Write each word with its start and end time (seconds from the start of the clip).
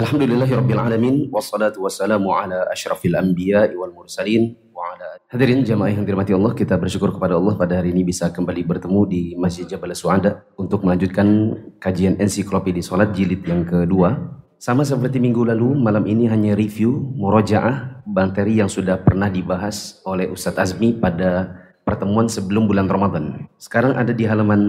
Alhamdulillahirrabbilalamin. 0.00 1.28
Wassalatu 1.28 1.84
wassalamu 1.84 2.32
ala 2.32 2.64
ashrafil 2.72 3.20
anbiya 3.20 3.68
wal 3.76 3.92
mursalin 3.92 4.56
wa 4.72 4.96
ala 4.96 5.20
Hadirin 5.28 5.60
jamaah 5.60 5.92
yang 5.92 6.08
dirahmati 6.08 6.32
Allah. 6.32 6.56
Kita 6.56 6.80
bersyukur 6.80 7.12
kepada 7.12 7.36
Allah 7.36 7.52
pada 7.60 7.76
hari 7.76 7.92
ini 7.92 8.00
bisa 8.00 8.32
kembali 8.32 8.64
bertemu 8.64 9.00
di 9.04 9.36
Masjid 9.36 9.68
Jabal 9.68 9.92
Suada 9.92 10.48
Untuk 10.56 10.88
melanjutkan 10.88 11.52
kajian 11.76 12.16
ensiklopedi 12.16 12.80
sholat 12.80 13.12
jilid 13.12 13.44
yang 13.44 13.68
kedua. 13.68 14.40
Sama 14.56 14.88
seperti 14.88 15.20
minggu 15.20 15.44
lalu, 15.44 15.76
malam 15.76 16.08
ini 16.08 16.32
hanya 16.32 16.56
review 16.56 16.96
murojaah 17.20 18.00
materi 18.08 18.56
yang 18.56 18.72
sudah 18.72 19.04
pernah 19.04 19.28
dibahas 19.28 20.00
oleh 20.08 20.32
Ustadz 20.32 20.80
Azmi 20.80 20.96
pada 20.96 21.60
pertemuan 21.84 22.24
sebelum 22.24 22.64
bulan 22.64 22.88
Ramadan. 22.88 23.52
Sekarang 23.60 24.00
ada 24.00 24.16
di 24.16 24.24
halaman 24.24 24.60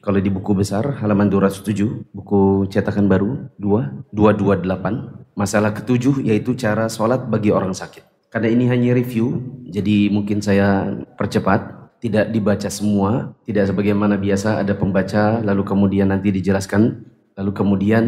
kalau 0.00 0.16
di 0.16 0.32
buku 0.32 0.56
besar 0.56 0.96
halaman 1.04 1.28
207, 1.28 2.08
buku 2.16 2.64
cetakan 2.72 3.04
baru 3.04 3.52
2, 3.60 4.12
228. 4.16 5.36
Masalah 5.36 5.76
ketujuh 5.76 6.24
yaitu 6.24 6.56
cara 6.56 6.88
sholat 6.88 7.28
bagi 7.28 7.52
orang 7.52 7.76
sakit. 7.76 8.32
Karena 8.32 8.48
ini 8.48 8.64
hanya 8.72 8.96
review, 8.96 9.44
jadi 9.68 10.08
mungkin 10.08 10.40
saya 10.40 10.88
percepat. 11.20 11.78
Tidak 12.00 12.32
dibaca 12.32 12.64
semua, 12.72 13.36
tidak 13.44 13.68
sebagaimana 13.68 14.16
biasa 14.16 14.64
ada 14.64 14.72
pembaca, 14.72 15.36
lalu 15.44 15.68
kemudian 15.68 16.08
nanti 16.08 16.32
dijelaskan, 16.32 17.04
lalu 17.36 17.52
kemudian 17.52 18.04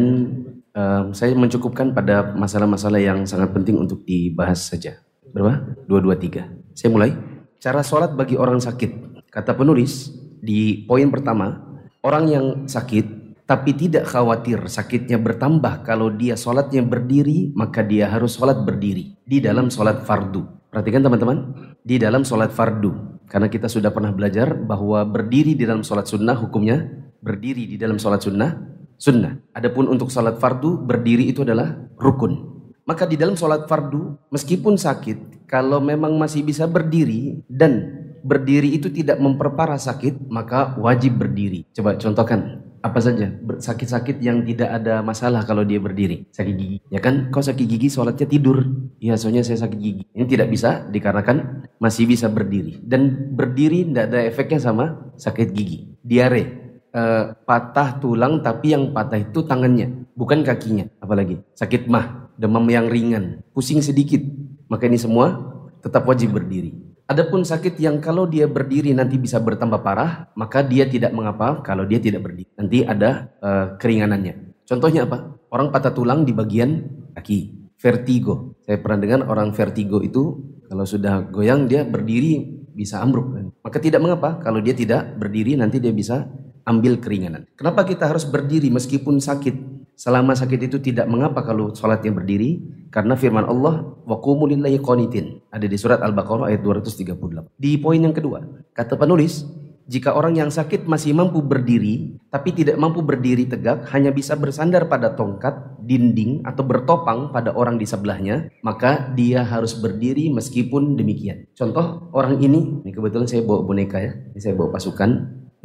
um, 0.73 1.13
saya 1.13 1.37
mencukupkan 1.37 1.93
pada 1.93 2.33
masalah-masalah 2.33 2.97
yang 2.97 3.21
sangat 3.29 3.53
penting 3.53 3.77
untuk 3.77 4.01
dibahas 4.01 4.65
saja. 4.65 4.97
Berapa? 5.29 5.77
Dua, 5.85 6.01
dua, 6.01 6.17
tiga. 6.17 6.49
Saya 6.73 6.89
mulai. 6.89 7.13
Cara 7.61 7.85
sholat 7.85 8.17
bagi 8.17 8.33
orang 8.33 8.57
sakit. 8.57 9.23
Kata 9.29 9.53
penulis 9.53 10.09
di 10.41 10.89
poin 10.89 11.05
pertama, 11.13 11.72
Orang 12.03 12.27
yang 12.27 12.67
sakit 12.67 13.23
tapi 13.47 13.71
tidak 13.79 14.11
khawatir 14.11 14.59
sakitnya 14.67 15.15
bertambah 15.15 15.87
kalau 15.87 16.11
dia 16.11 16.35
sholatnya 16.35 16.83
berdiri 16.83 17.55
maka 17.55 17.79
dia 17.79 18.11
harus 18.11 18.35
sholat 18.35 18.59
berdiri 18.67 19.15
di 19.23 19.39
dalam 19.39 19.71
sholat 19.71 20.03
fardu. 20.03 20.67
Perhatikan 20.67 20.99
teman-teman, 20.99 21.55
di 21.79 21.95
dalam 21.95 22.27
sholat 22.27 22.51
fardu. 22.51 23.23
Karena 23.31 23.47
kita 23.47 23.71
sudah 23.71 23.95
pernah 23.95 24.11
belajar 24.11 24.51
bahwa 24.51 25.07
berdiri 25.07 25.55
di 25.55 25.63
dalam 25.63 25.79
sholat 25.79 26.03
sunnah 26.03 26.35
hukumnya 26.35 26.91
berdiri 27.23 27.71
di 27.71 27.79
dalam 27.79 27.95
sholat 27.95 28.19
sunnah 28.19 28.51
sunnah. 28.99 29.39
Adapun 29.55 29.87
untuk 29.87 30.11
sholat 30.11 30.43
fardu 30.43 30.83
berdiri 30.83 31.31
itu 31.31 31.47
adalah 31.47 31.71
rukun. 31.95 32.51
Maka 32.83 33.07
di 33.07 33.15
dalam 33.15 33.39
sholat 33.39 33.63
fardu 33.63 34.27
meskipun 34.27 34.75
sakit 34.75 35.47
kalau 35.47 35.79
memang 35.79 36.19
masih 36.19 36.43
bisa 36.43 36.67
berdiri 36.67 37.39
dan 37.47 38.03
berdiri 38.23 38.71
itu 38.73 38.87
tidak 38.89 39.19
memperparah 39.19 39.77
sakit, 39.77 40.31
maka 40.31 40.73
wajib 40.79 41.19
berdiri. 41.19 41.67
Coba 41.75 41.99
contohkan 41.99 42.63
apa 42.83 42.99
saja? 42.99 43.31
Sakit-sakit 43.59 44.19
yang 44.19 44.43
tidak 44.43 44.71
ada 44.71 44.99
masalah 44.99 45.47
kalau 45.47 45.63
dia 45.63 45.79
berdiri. 45.79 46.27
Sakit 46.31 46.55
gigi 46.55 46.77
ya 46.91 46.99
kan? 46.99 47.31
Kau 47.31 47.43
sakit 47.43 47.63
gigi? 47.67 47.87
Sholatnya 47.91 48.27
tidur. 48.27 48.63
Ya 48.99 49.15
soalnya 49.19 49.43
saya 49.43 49.59
sakit 49.63 49.79
gigi. 49.79 50.03
Ini 50.15 50.25
tidak 50.27 50.47
bisa 50.51 50.87
dikarenakan 50.91 51.67
masih 51.79 52.07
bisa 52.07 52.27
berdiri. 52.27 52.79
Dan 52.83 53.35
berdiri 53.35 53.87
tidak 53.87 54.11
ada 54.11 54.19
efeknya 54.23 54.59
sama 54.59 55.13
sakit 55.19 55.51
gigi. 55.55 55.95
Diare. 56.03 56.63
Eh, 56.93 57.25
patah 57.49 57.97
tulang 57.97 58.45
tapi 58.45 58.77
yang 58.77 58.93
patah 58.93 59.17
itu 59.17 59.47
tangannya 59.47 60.11
bukan 60.15 60.43
kakinya. 60.43 60.87
Apalagi 60.99 61.39
sakit 61.55 61.87
mah 61.87 62.35
demam 62.35 62.67
yang 62.67 62.91
ringan. 62.91 63.43
Pusing 63.55 63.79
sedikit. 63.79 64.19
Maka 64.67 64.91
ini 64.91 64.99
semua 64.99 65.39
tetap 65.79 66.07
wajib 66.07 66.35
berdiri 66.35 66.92
Adapun 67.13 67.45
sakit 67.45 67.77
yang 67.77 68.01
kalau 68.01 68.25
dia 68.25 68.49
berdiri 68.49 68.89
nanti 68.89 69.21
bisa 69.21 69.37
bertambah 69.37 69.85
parah, 69.85 70.33
maka 70.33 70.65
dia 70.65 70.89
tidak 70.89 71.13
mengapa 71.13 71.61
kalau 71.61 71.85
dia 71.85 72.01
tidak 72.01 72.25
berdiri. 72.25 72.49
Nanti 72.57 72.81
ada 72.81 73.29
uh, 73.37 73.77
keringanannya. 73.77 74.65
Contohnya 74.65 75.05
apa? 75.05 75.37
Orang 75.53 75.69
patah 75.69 75.93
tulang 75.93 76.25
di 76.25 76.33
bagian 76.33 76.81
kaki. 77.13 77.69
Vertigo. 77.77 78.57
Saya 78.65 78.81
pernah 78.81 78.97
dengar 78.97 79.29
orang 79.29 79.53
vertigo 79.53 80.01
itu 80.01 80.41
kalau 80.65 80.89
sudah 80.89 81.29
goyang 81.29 81.69
dia 81.69 81.85
berdiri 81.85 82.65
bisa 82.73 82.97
ambruk. 82.97 83.29
Maka 83.61 83.77
tidak 83.77 84.01
mengapa 84.01 84.41
kalau 84.41 84.57
dia 84.57 84.73
tidak 84.73 85.13
berdiri 85.13 85.53
nanti 85.53 85.77
dia 85.77 85.93
bisa 85.93 86.25
ambil 86.65 86.97
keringanan. 86.97 87.45
Kenapa 87.53 87.85
kita 87.85 88.09
harus 88.09 88.25
berdiri 88.25 88.73
meskipun 88.73 89.21
sakit? 89.21 89.85
Selama 89.93 90.33
sakit 90.33 90.65
itu 90.65 90.81
tidak 90.81 91.05
mengapa 91.05 91.45
kalau 91.45 91.77
sholatnya 91.77 92.09
berdiri 92.09 92.57
karena 92.93 93.17
firman 93.17 93.49
Allah 93.49 93.97
wa 94.05 94.17
qanitin 94.21 95.41
ada 95.49 95.65
di 95.65 95.77
surat 95.81 95.97
Al-Baqarah 96.05 96.53
ayat 96.53 96.61
238. 96.61 97.57
Di 97.57 97.81
poin 97.81 97.97
yang 97.97 98.13
kedua, 98.13 98.45
kata 98.77 98.93
penulis, 99.01 99.49
jika 99.89 100.13
orang 100.13 100.37
yang 100.37 100.53
sakit 100.53 100.85
masih 100.85 101.17
mampu 101.17 101.41
berdiri 101.41 102.21
tapi 102.29 102.53
tidak 102.53 102.77
mampu 102.77 103.01
berdiri 103.01 103.49
tegak 103.49 103.89
hanya 103.89 104.13
bisa 104.13 104.37
bersandar 104.37 104.85
pada 104.85 105.17
tongkat, 105.17 105.81
dinding 105.81 106.45
atau 106.45 106.61
bertopang 106.61 107.33
pada 107.33 107.49
orang 107.57 107.81
di 107.81 107.89
sebelahnya, 107.89 108.53
maka 108.61 109.09
dia 109.17 109.41
harus 109.41 109.73
berdiri 109.73 110.29
meskipun 110.29 110.93
demikian. 110.93 111.49
Contoh 111.57 112.13
orang 112.13 112.37
ini, 112.45 112.85
ini 112.85 112.91
kebetulan 112.93 113.25
saya 113.25 113.41
bawa 113.41 113.65
boneka 113.65 113.97
ya, 113.97 114.13
ini 114.13 114.39
saya 114.39 114.53
bawa 114.53 114.69
pasukan, 114.69 115.09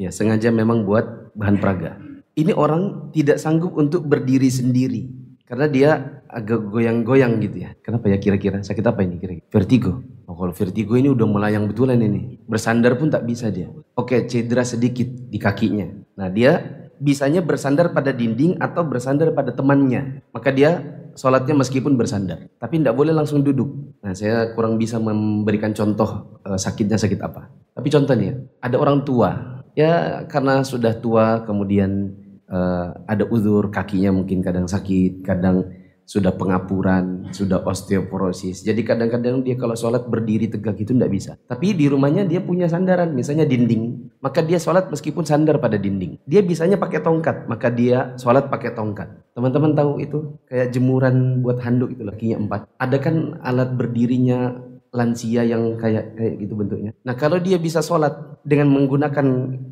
ya 0.00 0.09
sengaja 0.09 0.49
memang 0.49 0.88
buat 0.88 1.37
bahan 1.37 1.61
peraga 1.61 2.00
ini 2.38 2.55
orang 2.55 3.11
tidak 3.11 3.43
sanggup 3.43 3.75
untuk 3.75 4.06
berdiri 4.06 4.47
sendiri 4.47 5.11
karena 5.49 5.67
dia 5.67 5.91
agak 6.29 6.69
goyang-goyang 6.69 7.41
gitu 7.41 7.65
ya. 7.65 7.73
Kenapa 7.81 8.13
ya 8.13 8.21
kira-kira? 8.21 8.61
Sakit 8.61 8.85
apa 8.85 9.01
ini 9.01 9.17
kira-kira? 9.17 9.49
Vertigo. 9.49 10.05
Oh, 10.29 10.37
kalau 10.37 10.53
vertigo 10.53 10.93
ini 10.93 11.09
udah 11.09 11.25
melayang 11.25 11.65
betulan 11.65 11.97
ini. 12.05 12.37
Bersandar 12.45 13.01
pun 13.01 13.09
tak 13.09 13.25
bisa 13.25 13.49
dia. 13.49 13.73
Oke, 13.97 14.29
cedera 14.29 14.61
sedikit 14.61 15.09
di 15.09 15.41
kakinya. 15.41 15.89
Nah, 16.21 16.29
dia 16.29 16.61
bisanya 17.01 17.41
bersandar 17.41 17.97
pada 17.97 18.13
dinding 18.13 18.61
atau 18.61 18.85
bersandar 18.85 19.33
pada 19.33 19.57
temannya. 19.57 20.21
Maka 20.37 20.53
dia 20.53 20.85
sholatnya 21.17 21.57
meskipun 21.57 21.97
bersandar. 21.97 22.45
Tapi 22.61 22.85
tidak 22.85 22.93
boleh 22.93 23.17
langsung 23.17 23.41
duduk. 23.41 23.99
Nah, 24.05 24.13
saya 24.13 24.53
kurang 24.53 24.77
bisa 24.77 25.01
memberikan 25.01 25.73
contoh 25.73 26.39
uh, 26.45 26.61
sakitnya 26.61 27.01
sakit 27.01 27.25
apa. 27.25 27.49
Tapi 27.73 27.89
contohnya, 27.89 28.37
ada 28.61 28.77
orang 28.77 29.01
tua. 29.01 29.65
Ya, 29.73 30.27
karena 30.29 30.61
sudah 30.61 30.93
tua 31.01 31.47
kemudian 31.49 32.13
uh, 32.49 32.97
ada 33.07 33.25
uzur 33.29 33.69
kakinya 33.71 34.13
mungkin 34.13 34.41
kadang 34.43 34.67
sakit, 34.67 35.23
kadang 35.23 35.69
sudah 36.09 36.33
pengapuran, 36.33 37.29
sudah 37.37 37.61
osteoporosis. 37.69 38.65
Jadi 38.65 38.81
kadang-kadang 38.81 39.45
dia 39.45 39.61
kalau 39.61 39.77
sholat 39.77 40.09
berdiri 40.09 40.49
tegak 40.49 40.81
itu 40.81 40.97
tidak 40.97 41.13
bisa. 41.13 41.37
Tapi 41.45 41.77
di 41.77 41.85
rumahnya 41.85 42.25
dia 42.25 42.41
punya 42.41 42.65
sandaran, 42.65 43.13
misalnya 43.13 43.45
dinding. 43.45 44.09
Maka 44.25 44.41
dia 44.41 44.57
sholat 44.57 44.89
meskipun 44.89 45.29
sandar 45.29 45.61
pada 45.61 45.77
dinding. 45.77 46.17
Dia 46.25 46.41
bisanya 46.41 46.81
pakai 46.81 47.05
tongkat, 47.05 47.45
maka 47.45 47.69
dia 47.69 48.17
sholat 48.17 48.49
pakai 48.49 48.73
tongkat. 48.73 49.21
Teman-teman 49.37 49.77
tahu 49.77 50.01
itu? 50.01 50.19
Kayak 50.49 50.73
jemuran 50.73 51.45
buat 51.45 51.61
handuk 51.61 51.93
itu 51.93 52.01
lakinya 52.01 52.41
empat. 52.41 52.61
Ada 52.81 52.97
kan 53.05 53.37
alat 53.45 53.77
berdirinya 53.77 54.57
lansia 54.93 55.44
yang 55.44 55.76
kayak 55.76 56.16
kayak 56.16 56.34
gitu 56.41 56.54
bentuknya. 56.56 56.91
Nah 57.04 57.15
kalau 57.15 57.37
dia 57.37 57.60
bisa 57.60 57.84
sholat 57.84 58.41
dengan 58.43 58.72
menggunakan 58.72 59.26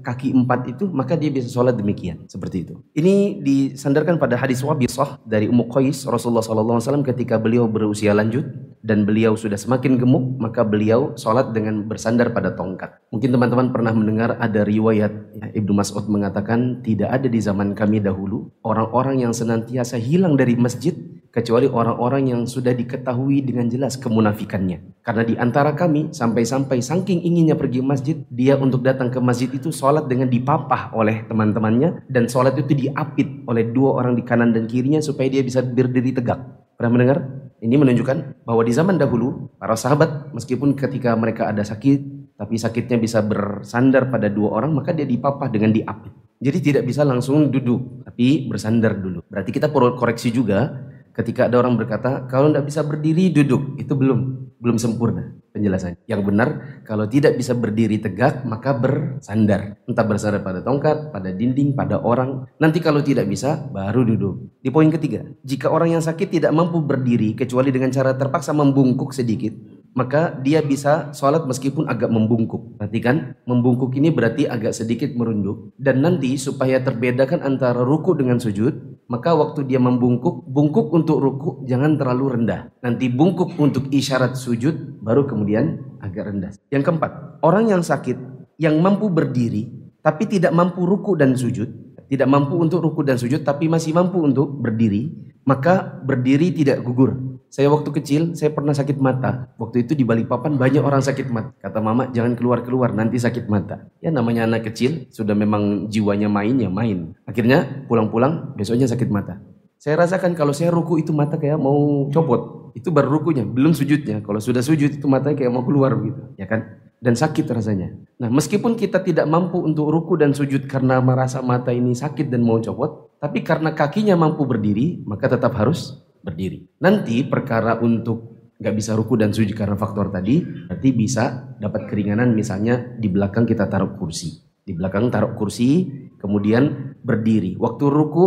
kaki 0.04 0.37
empat 0.37 0.60
itu, 0.77 0.84
maka 0.93 1.16
dia 1.16 1.32
bisa 1.32 1.49
sholat 1.49 1.78
demikian 1.78 2.28
seperti 2.28 2.69
itu. 2.69 2.75
Ini 2.93 3.41
disandarkan 3.41 4.21
pada 4.21 4.37
hadis 4.37 4.60
wabisah 4.60 5.22
dari 5.25 5.49
Ummu 5.49 5.72
Qais 5.72 6.04
Rasulullah 6.04 6.44
SAW 6.44 7.00
ketika 7.06 7.41
beliau 7.41 7.65
berusia 7.65 8.12
lanjut 8.12 8.44
dan 8.84 9.03
beliau 9.03 9.34
sudah 9.34 9.56
semakin 9.56 9.99
gemuk, 9.99 10.38
maka 10.38 10.62
beliau 10.62 11.16
sholat 11.16 11.50
dengan 11.56 11.88
bersandar 11.88 12.31
pada 12.31 12.54
tongkat. 12.54 13.00
Mungkin 13.10 13.33
teman-teman 13.33 13.72
pernah 13.75 13.91
mendengar 13.97 14.37
ada 14.38 14.62
riwayat 14.62 15.12
ya, 15.41 15.47
Ibnu 15.56 15.72
Mas'ud 15.75 16.06
mengatakan 16.06 16.84
tidak 16.84 17.10
ada 17.10 17.27
di 17.27 17.41
zaman 17.43 17.75
kami 17.75 17.98
dahulu 17.98 18.53
orang-orang 18.62 19.25
yang 19.25 19.33
senantiasa 19.34 19.98
hilang 19.98 20.38
dari 20.38 20.54
masjid 20.54 20.94
kecuali 21.37 21.69
orang-orang 21.69 22.33
yang 22.33 22.43
sudah 22.49 22.73
diketahui 22.73 23.45
dengan 23.45 23.69
jelas 23.69 24.01
kemunafikannya. 24.01 25.05
Karena 25.05 25.21
di 25.21 25.37
antara 25.37 25.77
kami 25.77 26.09
sampai-sampai 26.17 26.81
saking 26.81 27.21
inginnya 27.29 27.53
pergi 27.53 27.85
masjid, 27.85 28.17
dia 28.33 28.57
untuk 28.57 28.81
datang 28.81 29.13
ke 29.13 29.21
masjid 29.21 29.53
itu 29.53 29.69
sholat 29.69 30.09
dengan 30.09 30.33
dipapah 30.33 30.97
oleh 30.97 31.29
teman-temannya 31.29 32.09
dan 32.09 32.25
sholat 32.25 32.57
itu 32.57 32.89
diapit 32.89 33.45
oleh 33.45 33.69
dua 33.69 34.01
orang 34.01 34.17
di 34.17 34.25
kanan 34.25 34.57
dan 34.57 34.65
kirinya 34.65 35.05
supaya 35.05 35.29
dia 35.29 35.45
bisa 35.45 35.61
berdiri 35.61 36.17
tegak. 36.17 36.41
Pernah 36.81 36.91
mendengar? 36.97 37.19
Ini 37.60 37.77
menunjukkan 37.77 38.49
bahwa 38.49 38.63
di 38.65 38.72
zaman 38.72 38.97
dahulu 38.97 39.53
para 39.60 39.77
sahabat 39.77 40.33
meskipun 40.33 40.72
ketika 40.72 41.13
mereka 41.16 41.49
ada 41.53 41.65
sakit 41.65 42.16
tapi 42.37 42.60
sakitnya 42.60 43.01
bisa 43.01 43.25
bersandar 43.25 44.13
pada 44.13 44.28
dua 44.28 44.60
orang 44.60 44.77
maka 44.77 44.93
dia 44.93 45.09
dipapah 45.09 45.49
dengan 45.49 45.72
diapit. 45.72 46.13
Jadi 46.37 46.59
tidak 46.60 46.84
bisa 46.84 47.01
langsung 47.01 47.49
duduk 47.49 48.05
tapi 48.05 48.45
bersandar 48.45 48.93
dulu. 49.01 49.25
Berarti 49.25 49.57
kita 49.57 49.72
perlu 49.72 49.97
koreksi 49.97 50.28
juga 50.28 50.85
ketika 51.16 51.48
ada 51.48 51.57
orang 51.65 51.80
berkata 51.80 52.28
kalau 52.28 52.53
tidak 52.53 52.68
bisa 52.68 52.84
berdiri 52.84 53.33
duduk. 53.33 53.80
Itu 53.80 53.97
belum 53.97 54.53
belum 54.60 54.77
sempurna 54.77 55.33
penjelasannya. 55.57 56.04
Yang 56.04 56.22
benar 56.28 56.48
kalau 56.84 57.09
tidak 57.09 57.41
bisa 57.41 57.57
berdiri 57.57 57.97
tegak 57.97 58.45
maka 58.45 58.77
bersandar. 58.77 59.80
Entah 59.89 60.04
bersandar 60.04 60.45
pada 60.45 60.60
tongkat 60.60 61.10
pada 61.10 61.33
dinding 61.33 61.72
pada 61.72 61.97
orang. 62.04 62.45
Nanti 62.60 62.84
kalau 62.84 63.01
tidak 63.01 63.24
bisa 63.27 63.57
baru 63.72 64.04
duduk. 64.04 64.60
Di 64.60 64.68
poin 64.68 64.92
ketiga 64.92 65.24
jika 65.41 65.72
orang 65.72 65.97
yang 65.97 66.04
sakit 66.04 66.28
tidak 66.28 66.53
mampu 66.53 66.84
berdiri 66.84 67.33
kecuali 67.33 67.72
dengan 67.72 67.89
cara 67.89 68.12
terpaksa 68.12 68.53
membungkuk 68.53 69.16
sedikit 69.16 69.57
maka 69.97 70.36
dia 70.45 70.60
bisa 70.60 71.09
sholat 71.16 71.48
meskipun 71.48 71.89
agak 71.89 72.12
membungkuk. 72.12 72.77
Perhatikan, 72.77 73.33
membungkuk 73.48 73.97
ini 73.97 74.12
berarti 74.12 74.45
agak 74.45 74.77
sedikit 74.77 75.16
merunduk. 75.16 75.72
Dan 75.80 76.04
nanti 76.04 76.36
supaya 76.36 76.84
terbedakan 76.84 77.41
antara 77.41 77.80
ruku 77.80 78.12
dengan 78.12 78.36
sujud, 78.36 78.96
Maka 79.07 79.39
waktu 79.39 79.71
dia 79.71 79.79
membungkuk, 79.79 80.51
bungkuk 80.51 80.91
untuk 80.91 81.23
ruku 81.23 81.51
jangan 81.63 81.95
terlalu 81.95 82.43
rendah. 82.43 82.75
Nanti 82.83 83.07
bungkuk 83.07 83.55
untuk 83.55 83.87
isyarat 83.95 84.35
sujud 84.35 84.99
baru 84.99 85.23
kemudian 85.31 85.79
agak 86.03 86.35
rendah. 86.35 86.51
Yang 86.75 86.91
keempat, 86.91 87.39
orang 87.47 87.71
yang 87.71 87.87
sakit 87.87 88.19
yang 88.59 88.83
mampu 88.83 89.07
berdiri 89.07 89.71
tapi 90.03 90.27
tidak 90.27 90.51
mampu 90.51 90.83
ruku 90.83 91.15
dan 91.15 91.39
sujud, 91.39 91.71
tidak 92.11 92.27
mampu 92.27 92.59
untuk 92.59 92.83
ruku 92.83 93.07
dan 93.07 93.15
sujud 93.15 93.47
tapi 93.47 93.71
masih 93.71 93.95
mampu 93.95 94.19
untuk 94.23 94.51
berdiri, 94.59 95.11
maka 95.47 96.03
berdiri 96.03 96.51
tidak 96.51 96.83
gugur 96.83 97.35
saya 97.48 97.72
waktu 97.72 97.89
kecil, 97.89 98.22
saya 98.34 98.53
pernah 98.53 98.75
sakit 98.77 98.98
mata. 99.01 99.54
Waktu 99.57 99.87
itu 99.87 99.93
di 99.97 100.04
Balikpapan 100.04 100.59
banyak 100.59 100.83
orang 100.83 101.01
sakit 101.01 101.31
mata. 101.31 101.54
Kata 101.63 101.78
mama, 101.81 102.10
jangan 102.10 102.37
keluar-keluar, 102.37 102.93
nanti 102.93 103.16
sakit 103.16 103.47
mata. 103.48 103.89
Ya 104.03 104.13
namanya 104.13 104.45
anak 104.45 104.69
kecil, 104.72 105.09
sudah 105.09 105.33
memang 105.33 105.89
jiwanya 105.89 106.28
main, 106.28 106.59
ya 106.59 106.69
main. 106.69 107.15
Akhirnya 107.25 107.87
pulang-pulang, 107.87 108.53
besoknya 108.59 108.91
sakit 108.91 109.09
mata. 109.09 109.41
Saya 109.77 110.03
rasakan 110.03 110.34
kalau 110.34 110.51
saya 110.51 110.75
ruku 110.75 110.98
itu 110.98 111.15
mata 111.15 111.39
kayak 111.39 111.60
mau 111.60 112.09
copot. 112.10 112.75
Itu 112.75 112.93
baru 112.93 113.21
rukunya, 113.21 113.47
belum 113.47 113.72
sujudnya. 113.72 114.21
Kalau 114.21 114.43
sudah 114.43 114.60
sujud 114.60 114.98
itu 114.98 115.07
matanya 115.09 115.41
kayak 115.41 115.53
mau 115.53 115.65
keluar 115.65 115.97
begitu. 115.97 116.37
Ya 116.37 116.45
kan? 116.45 116.83
Dan 116.97 117.13
sakit 117.15 117.45
rasanya. 117.48 117.93
Nah 118.21 118.33
meskipun 118.33 118.75
kita 118.75 119.04
tidak 119.04 119.28
mampu 119.28 119.60
untuk 119.60 119.89
ruku 119.93 120.16
dan 120.16 120.33
sujud 120.33 120.65
karena 120.65 121.01
merasa 121.01 121.45
mata 121.45 121.72
ini 121.72 121.93
sakit 121.93 122.28
dan 122.28 122.45
mau 122.45 122.60
copot. 122.60 123.16
Tapi 123.21 123.41
karena 123.45 123.72
kakinya 123.72 124.16
mampu 124.16 124.45
berdiri, 124.45 125.04
maka 125.09 125.28
tetap 125.28 125.57
harus 125.57 126.04
berdiri. 126.22 126.65
Nanti 126.83 127.24
perkara 127.27 127.80
untuk 127.80 128.36
nggak 128.57 128.74
bisa 128.77 128.97
ruku 128.97 129.21
dan 129.21 129.34
sujud 129.34 129.53
karena 129.53 129.77
faktor 129.77 130.09
tadi, 130.09 130.41
berarti 130.41 130.89
bisa 130.97 131.57
dapat 131.60 131.91
keringanan 131.91 132.33
misalnya 132.33 132.97
di 132.97 133.09
belakang 133.13 133.45
kita 133.45 133.68
taruh 133.68 133.97
kursi. 133.98 134.33
Di 134.66 134.72
belakang 134.74 135.13
taruh 135.13 135.36
kursi, 135.36 135.86
kemudian 136.18 136.97
berdiri. 137.04 137.54
Waktu 137.60 137.84
ruku 137.86 138.24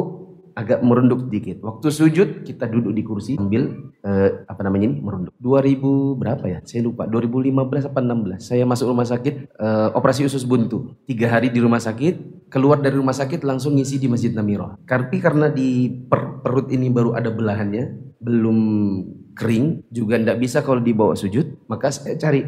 agak 0.60 0.84
merunduk 0.84 1.32
sedikit. 1.32 1.64
Waktu 1.64 1.88
sujud 1.88 2.30
kita 2.44 2.68
duduk 2.68 2.92
di 2.92 3.04
kursi 3.08 3.40
sambil 3.40 3.92
eh, 4.04 4.44
apa 4.44 4.60
namanya 4.68 4.92
ini 4.92 4.98
merunduk. 5.00 5.32
2000 5.40 6.20
berapa 6.20 6.46
ya? 6.52 6.60
Saya 6.68 6.84
lupa. 6.84 7.08
2015 7.08 7.88
apa 7.88 8.00
16. 8.04 8.44
Saya 8.44 8.64
masuk 8.68 8.92
rumah 8.92 9.08
sakit 9.08 9.56
eh, 9.56 9.90
operasi 9.96 10.28
usus 10.28 10.44
buntu. 10.44 11.00
Tiga 11.08 11.32
hari 11.32 11.48
di 11.48 11.64
rumah 11.64 11.80
sakit. 11.80 12.52
Keluar 12.52 12.84
dari 12.84 13.00
rumah 13.00 13.16
sakit 13.16 13.48
langsung 13.48 13.80
ngisi 13.80 14.04
di 14.04 14.12
Masjid 14.12 14.36
Namiro. 14.36 14.76
Tapi 14.84 15.24
karena 15.24 15.48
di 15.48 15.88
per 15.88 16.44
perut 16.44 16.68
ini 16.76 16.92
baru 16.92 17.16
ada 17.16 17.32
belahannya, 17.32 18.18
belum 18.20 18.58
kering, 19.38 19.88
juga 19.88 20.20
tidak 20.20 20.38
bisa 20.44 20.60
kalau 20.60 20.84
dibawa 20.84 21.16
sujud. 21.16 21.64
Maka 21.72 21.94
saya 21.94 22.20
cari 22.20 22.44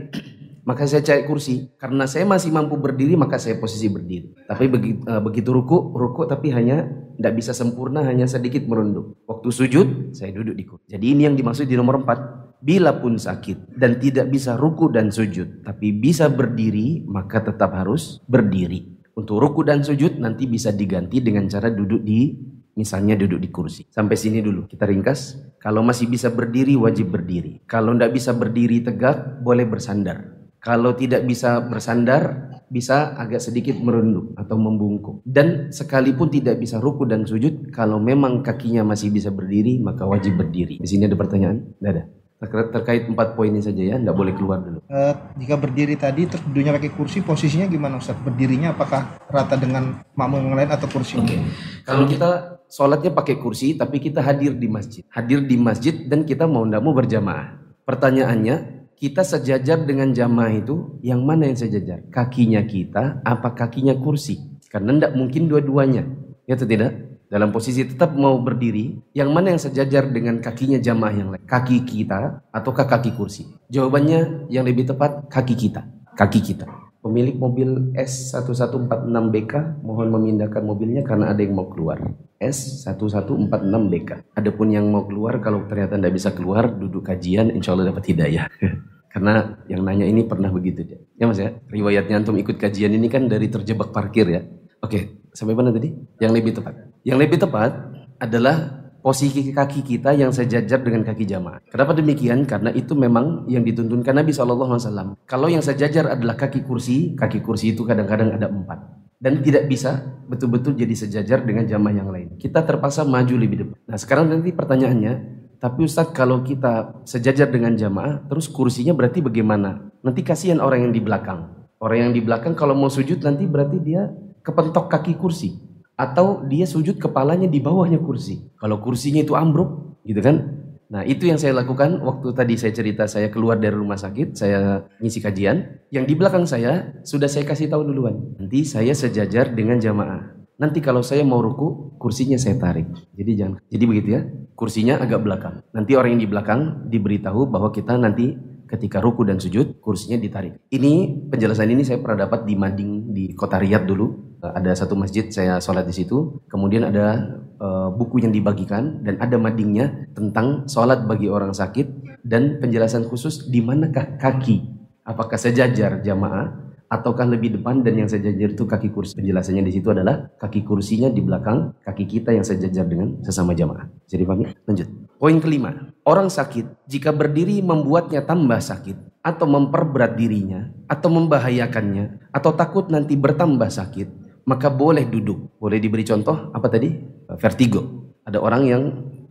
maka 0.64 0.86
saya 0.86 1.02
cari 1.02 1.26
kursi. 1.26 1.74
Karena 1.78 2.06
saya 2.06 2.26
masih 2.26 2.54
mampu 2.54 2.78
berdiri, 2.78 3.18
maka 3.18 3.42
saya 3.42 3.58
posisi 3.58 3.90
berdiri. 3.90 4.34
Tapi 4.46 4.66
begitu, 4.70 5.00
uh, 5.06 5.22
begitu 5.22 5.50
ruku, 5.50 5.94
ruku 5.94 6.26
tapi 6.30 6.54
hanya 6.54 6.86
tidak 7.18 7.34
bisa 7.38 7.52
sempurna, 7.54 8.06
hanya 8.06 8.26
sedikit 8.26 8.66
merunduk. 8.66 9.18
Waktu 9.26 9.50
sujud, 9.50 9.88
saya 10.14 10.34
duduk 10.34 10.56
di 10.56 10.64
kursi. 10.66 10.86
Jadi 10.90 11.06
ini 11.14 11.30
yang 11.30 11.36
dimaksud 11.38 11.66
di 11.66 11.76
nomor 11.78 12.02
4. 12.06 12.62
Bila 12.62 12.94
pun 13.02 13.18
sakit 13.18 13.74
dan 13.74 13.98
tidak 13.98 14.30
bisa 14.30 14.54
ruku 14.54 14.94
dan 14.94 15.10
sujud, 15.10 15.66
tapi 15.66 15.98
bisa 15.98 16.30
berdiri, 16.30 17.02
maka 17.10 17.42
tetap 17.42 17.74
harus 17.74 18.22
berdiri. 18.30 19.02
Untuk 19.18 19.42
ruku 19.42 19.66
dan 19.66 19.82
sujud 19.82 20.22
nanti 20.22 20.46
bisa 20.46 20.70
diganti 20.70 21.26
dengan 21.26 21.50
cara 21.50 21.74
duduk 21.74 22.06
di 22.06 22.38
Misalnya 22.72 23.20
duduk 23.20 23.44
di 23.44 23.52
kursi. 23.52 23.84
Sampai 23.92 24.16
sini 24.16 24.40
dulu. 24.40 24.64
Kita 24.64 24.88
ringkas. 24.88 25.36
Kalau 25.60 25.84
masih 25.84 26.08
bisa 26.08 26.32
berdiri, 26.32 26.80
wajib 26.80 27.12
berdiri. 27.12 27.60
Kalau 27.68 27.92
tidak 27.92 28.16
bisa 28.16 28.32
berdiri 28.32 28.80
tegak, 28.80 29.44
boleh 29.44 29.68
bersandar. 29.68 30.41
Kalau 30.62 30.94
tidak 30.94 31.26
bisa 31.26 31.58
bersandar, 31.66 32.54
bisa 32.70 33.18
agak 33.18 33.42
sedikit 33.42 33.82
merunduk 33.82 34.38
atau 34.38 34.62
membungkuk. 34.62 35.26
Dan 35.26 35.74
sekalipun 35.74 36.30
tidak 36.30 36.62
bisa 36.62 36.78
ruku 36.78 37.10
dan 37.10 37.26
sujud, 37.26 37.74
kalau 37.74 37.98
memang 37.98 38.46
kakinya 38.46 38.86
masih 38.86 39.10
bisa 39.10 39.34
berdiri, 39.34 39.82
maka 39.82 40.06
wajib 40.06 40.38
berdiri. 40.38 40.78
Di 40.78 40.86
sini 40.86 41.10
ada 41.10 41.18
pertanyaan? 41.18 41.66
Tidak 41.66 41.90
ada. 41.90 42.04
Terkait 42.42 43.06
empat 43.06 43.38
poin 43.38 43.54
ini 43.54 43.62
saja 43.62 43.82
ya, 43.82 43.98
tidak 43.98 44.14
boleh 44.18 44.34
keluar 44.38 44.62
dulu. 44.62 44.86
Uh, 44.86 45.14
jika 45.38 45.58
berdiri 45.58 45.94
tadi, 45.98 46.26
terus 46.26 46.42
duduknya 46.46 46.78
pakai 46.78 46.90
kursi, 46.94 47.22
posisinya 47.22 47.66
gimana 47.66 47.98
Ustaz? 47.98 48.18
Berdirinya 48.18 48.74
apakah 48.74 49.18
rata 49.30 49.58
dengan 49.58 50.02
makmum 50.18 50.50
yang 50.50 50.58
lain 50.58 50.70
atau 50.74 50.90
kursi? 50.90 51.22
Oke, 51.22 51.38
okay. 51.38 51.42
kalau 51.86 52.10
kita 52.10 52.30
sholatnya 52.66 53.14
pakai 53.14 53.38
kursi, 53.38 53.78
tapi 53.78 54.02
kita 54.02 54.26
hadir 54.26 54.58
di 54.58 54.66
masjid. 54.66 55.06
Hadir 55.14 55.46
di 55.46 55.54
masjid 55.54 55.94
dan 56.10 56.26
kita 56.26 56.50
mau 56.50 56.66
tidak 56.66 56.82
mau 56.82 56.98
berjamaah. 56.98 57.62
Pertanyaannya, 57.86 58.81
kita 59.02 59.26
sejajar 59.26 59.82
dengan 59.82 60.14
jamaah 60.14 60.62
itu, 60.62 61.02
yang 61.02 61.26
mana 61.26 61.50
yang 61.50 61.58
sejajar? 61.58 62.06
Kakinya 62.14 62.62
kita, 62.62 63.26
apa 63.26 63.58
kakinya 63.58 63.98
kursi? 63.98 64.62
Karena 64.70 64.94
tidak 64.94 65.18
mungkin 65.18 65.50
dua-duanya. 65.50 66.06
Ya 66.46 66.54
atau 66.54 66.70
tidak? 66.70 67.10
Dalam 67.26 67.50
posisi 67.50 67.82
tetap 67.82 68.14
mau 68.14 68.38
berdiri, 68.38 69.02
yang 69.18 69.34
mana 69.34 69.58
yang 69.58 69.58
sejajar 69.58 70.06
dengan 70.14 70.38
kakinya 70.38 70.78
jamaah 70.78 71.16
yang 71.18 71.34
lain? 71.34 71.42
Kaki 71.50 71.82
kita 71.82 72.46
ataukah 72.54 72.86
kaki 72.86 73.18
kursi? 73.18 73.50
Jawabannya 73.74 74.46
yang 74.54 74.70
lebih 74.70 74.94
tepat, 74.94 75.26
kaki 75.34 75.58
kita. 75.58 75.82
Kaki 76.14 76.40
kita. 76.44 76.70
Pemilik 77.02 77.34
mobil 77.34 77.98
S1146BK 77.98 79.82
mohon 79.82 80.14
memindahkan 80.14 80.62
mobilnya 80.62 81.02
karena 81.02 81.34
ada 81.34 81.42
yang 81.42 81.58
mau 81.58 81.66
keluar. 81.74 81.98
S1146BK. 82.38 84.38
Adapun 84.38 84.70
yang 84.70 84.86
mau 84.94 85.10
keluar 85.10 85.42
kalau 85.42 85.66
ternyata 85.66 85.98
tidak 85.98 86.14
bisa 86.14 86.30
keluar 86.38 86.70
duduk 86.70 87.10
kajian 87.10 87.50
insya 87.50 87.74
Allah 87.74 87.90
dapat 87.90 88.06
hidayah. 88.06 88.46
karena 89.12 89.60
yang 89.68 89.84
nanya 89.84 90.08
ini 90.08 90.24
pernah 90.24 90.48
begitu 90.48 90.88
dia. 90.88 91.00
Ya 91.20 91.28
mas 91.28 91.38
ya, 91.38 91.52
riwayatnya 91.68 92.24
antum 92.24 92.40
ikut 92.40 92.56
kajian 92.56 92.96
ini 92.96 93.12
kan 93.12 93.28
dari 93.28 93.52
terjebak 93.52 93.92
parkir 93.92 94.26
ya. 94.32 94.42
Oke, 94.82 95.30
sampai 95.36 95.54
mana 95.54 95.70
tadi? 95.70 95.92
Yang 96.24 96.32
lebih 96.40 96.52
tepat. 96.58 96.74
Yang 97.04 97.18
lebih 97.28 97.38
tepat 97.44 97.72
adalah 98.18 98.82
posisi 99.02 99.50
kaki 99.50 99.82
kita 99.82 100.14
yang 100.14 100.30
sejajar 100.32 100.80
dengan 100.80 101.02
kaki 101.02 101.26
jamaah. 101.26 101.60
Kenapa 101.68 101.92
demikian? 101.98 102.46
Karena 102.46 102.70
itu 102.72 102.94
memang 102.94 103.50
yang 103.50 103.66
dituntunkan 103.66 104.14
Nabi 104.14 104.32
SAW. 104.32 105.18
Kalau 105.26 105.48
yang 105.50 105.66
sejajar 105.66 106.16
adalah 106.16 106.38
kaki 106.38 106.64
kursi, 106.64 107.18
kaki 107.18 107.42
kursi 107.42 107.74
itu 107.74 107.84
kadang-kadang 107.84 108.38
ada 108.38 108.48
empat. 108.48 108.80
Dan 109.22 109.38
tidak 109.46 109.70
bisa 109.70 110.02
betul-betul 110.26 110.74
jadi 110.74 110.96
sejajar 110.98 111.46
dengan 111.46 111.70
jamaah 111.70 111.94
yang 111.94 112.10
lain. 112.10 112.42
Kita 112.42 112.66
terpaksa 112.66 113.06
maju 113.06 113.36
lebih 113.38 113.58
depan. 113.66 113.78
Nah 113.86 113.98
sekarang 113.98 114.34
nanti 114.34 114.50
pertanyaannya, 114.50 115.41
tapi 115.62 115.86
Ustadz 115.86 116.18
kalau 116.18 116.42
kita 116.42 117.06
sejajar 117.06 117.46
dengan 117.54 117.78
jamaah, 117.78 118.26
terus 118.26 118.50
kursinya 118.50 118.98
berarti 118.98 119.22
bagaimana? 119.22 119.94
Nanti 120.02 120.26
kasihan 120.26 120.58
orang 120.58 120.90
yang 120.90 120.94
di 120.98 121.02
belakang. 121.06 121.70
Orang 121.78 122.10
yang 122.10 122.14
di 122.18 122.22
belakang 122.26 122.58
kalau 122.58 122.74
mau 122.74 122.90
sujud 122.90 123.22
nanti 123.22 123.46
berarti 123.46 123.78
dia 123.78 124.10
kepentok 124.42 124.90
kaki 124.90 125.22
kursi 125.22 125.62
atau 125.94 126.42
dia 126.50 126.66
sujud 126.66 126.98
kepalanya 126.98 127.46
di 127.46 127.62
bawahnya 127.62 128.02
kursi. 128.02 128.42
Kalau 128.58 128.82
kursinya 128.82 129.22
itu 129.22 129.38
ambruk, 129.38 130.02
gitu 130.02 130.18
kan? 130.26 130.66
Nah, 130.90 131.06
itu 131.06 131.30
yang 131.30 131.38
saya 131.38 131.54
lakukan 131.54 132.02
waktu 132.02 132.34
tadi 132.34 132.58
saya 132.58 132.74
cerita 132.74 133.06
saya 133.06 133.30
keluar 133.30 133.62
dari 133.62 133.78
rumah 133.78 134.02
sakit, 134.02 134.34
saya 134.34 134.90
ngisi 134.98 135.22
kajian. 135.22 135.78
Yang 135.94 136.06
di 136.10 136.14
belakang 136.18 136.50
saya 136.50 136.98
sudah 137.06 137.30
saya 137.30 137.46
kasih 137.46 137.70
tahu 137.70 137.86
duluan. 137.86 138.34
Nanti 138.42 138.66
saya 138.66 138.98
sejajar 138.98 139.54
dengan 139.54 139.78
jamaah. 139.78 140.41
Nanti 140.62 140.78
kalau 140.78 141.02
saya 141.02 141.26
mau 141.26 141.42
ruku, 141.42 141.98
kursinya 141.98 142.38
saya 142.38 142.62
tarik. 142.62 142.86
Jadi 143.18 143.32
jangan. 143.34 143.60
Jadi 143.66 143.84
begitu 143.90 144.10
ya. 144.14 144.22
Kursinya 144.54 145.02
agak 145.02 145.26
belakang. 145.26 145.66
Nanti 145.74 145.98
orang 145.98 146.14
yang 146.14 146.22
di 146.22 146.30
belakang 146.30 146.86
diberitahu 146.86 147.50
bahwa 147.50 147.74
kita 147.74 147.98
nanti 147.98 148.38
ketika 148.70 149.02
ruku 149.02 149.26
dan 149.26 149.42
sujud 149.42 149.82
kursinya 149.82 150.22
ditarik. 150.22 150.62
Ini 150.70 151.26
penjelasan 151.34 151.74
ini 151.74 151.82
saya 151.82 151.98
pernah 151.98 152.30
dapat 152.30 152.46
di 152.46 152.54
Mading 152.54 153.10
di 153.10 153.34
kota 153.34 153.58
Riyadh 153.58 153.90
dulu. 153.90 154.38
Ada 154.42 154.86
satu 154.86 154.94
masjid 154.94 155.34
saya 155.34 155.58
sholat 155.58 155.90
di 155.90 155.98
situ. 155.98 156.46
Kemudian 156.46 156.86
ada 156.88 157.42
uh, 157.58 157.90
buku 157.94 158.22
yang 158.22 158.34
dibagikan 158.34 159.02
dan 159.02 159.22
ada 159.22 159.38
madingnya 159.38 160.10
tentang 160.18 160.66
sholat 160.66 161.06
bagi 161.06 161.30
orang 161.30 161.54
sakit 161.54 162.22
dan 162.26 162.58
penjelasan 162.58 163.06
khusus 163.06 163.50
di 163.50 163.62
manakah 163.62 164.18
kaki. 164.18 164.66
Apakah 165.06 165.38
sejajar 165.38 166.02
jamaah 166.02 166.71
ataukah 166.92 167.24
lebih 167.24 167.56
depan 167.56 167.80
dan 167.88 168.04
yang 168.04 168.10
sejajar 168.12 168.52
itu 168.52 168.68
kaki 168.68 168.92
kursi. 168.92 169.16
Penjelasannya 169.16 169.64
di 169.64 169.72
situ 169.72 169.88
adalah 169.96 170.28
kaki 170.36 170.68
kursinya 170.68 171.08
di 171.08 171.24
belakang 171.24 171.72
kaki 171.88 172.04
kita 172.04 172.36
yang 172.36 172.44
sejajar 172.44 172.84
dengan 172.84 173.24
sesama 173.24 173.56
jamaah. 173.56 173.88
Jadi 174.12 174.28
paham? 174.28 174.52
Lanjut. 174.68 174.88
Poin 175.16 175.38
kelima, 175.40 175.96
orang 176.04 176.28
sakit 176.28 176.92
jika 176.92 177.16
berdiri 177.16 177.64
membuatnya 177.64 178.28
tambah 178.28 178.60
sakit 178.60 179.24
atau 179.24 179.48
memperberat 179.48 180.20
dirinya 180.20 180.68
atau 180.92 181.08
membahayakannya 181.14 182.34
atau 182.36 182.52
takut 182.52 182.92
nanti 182.92 183.16
bertambah 183.16 183.72
sakit, 183.72 184.44
maka 184.44 184.68
boleh 184.68 185.08
duduk. 185.08 185.56
Boleh 185.64 185.80
diberi 185.80 186.04
contoh 186.04 186.52
apa 186.52 186.68
tadi? 186.68 186.92
Vertigo. 187.40 188.12
Ada 188.28 188.44
orang 188.44 188.64
yang 188.68 188.84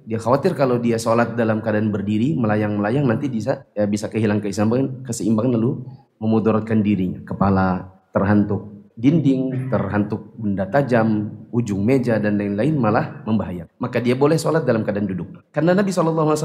dia 0.09 0.17
khawatir 0.19 0.57
kalau 0.57 0.81
dia 0.81 0.97
sholat 0.97 1.37
dalam 1.37 1.61
keadaan 1.61 1.93
berdiri 1.93 2.35
melayang-melayang 2.35 3.07
nanti 3.07 3.31
bisa 3.31 3.69
ya 3.77 3.85
bisa 3.85 4.09
kehilangan 4.09 4.43
keseimbangan, 4.43 4.87
keseimbangan 5.07 5.53
lalu 5.55 5.85
memudaratkan 6.21 6.85
dirinya. 6.85 7.25
Kepala 7.25 7.91
terhantuk 8.13 8.81
dinding, 9.01 9.73
terhantuk 9.73 10.37
benda 10.37 10.69
tajam, 10.69 11.33
ujung 11.49 11.81
meja 11.81 12.21
dan 12.21 12.37
lain-lain 12.37 12.77
malah 12.77 13.25
membahayakan. 13.25 13.73
Maka 13.81 13.99
dia 14.05 14.13
boleh 14.13 14.37
sholat 14.37 14.69
dalam 14.69 14.85
keadaan 14.85 15.09
duduk. 15.09 15.41
Karena 15.51 15.73
Nabi 15.73 15.89
SAW 15.89 16.37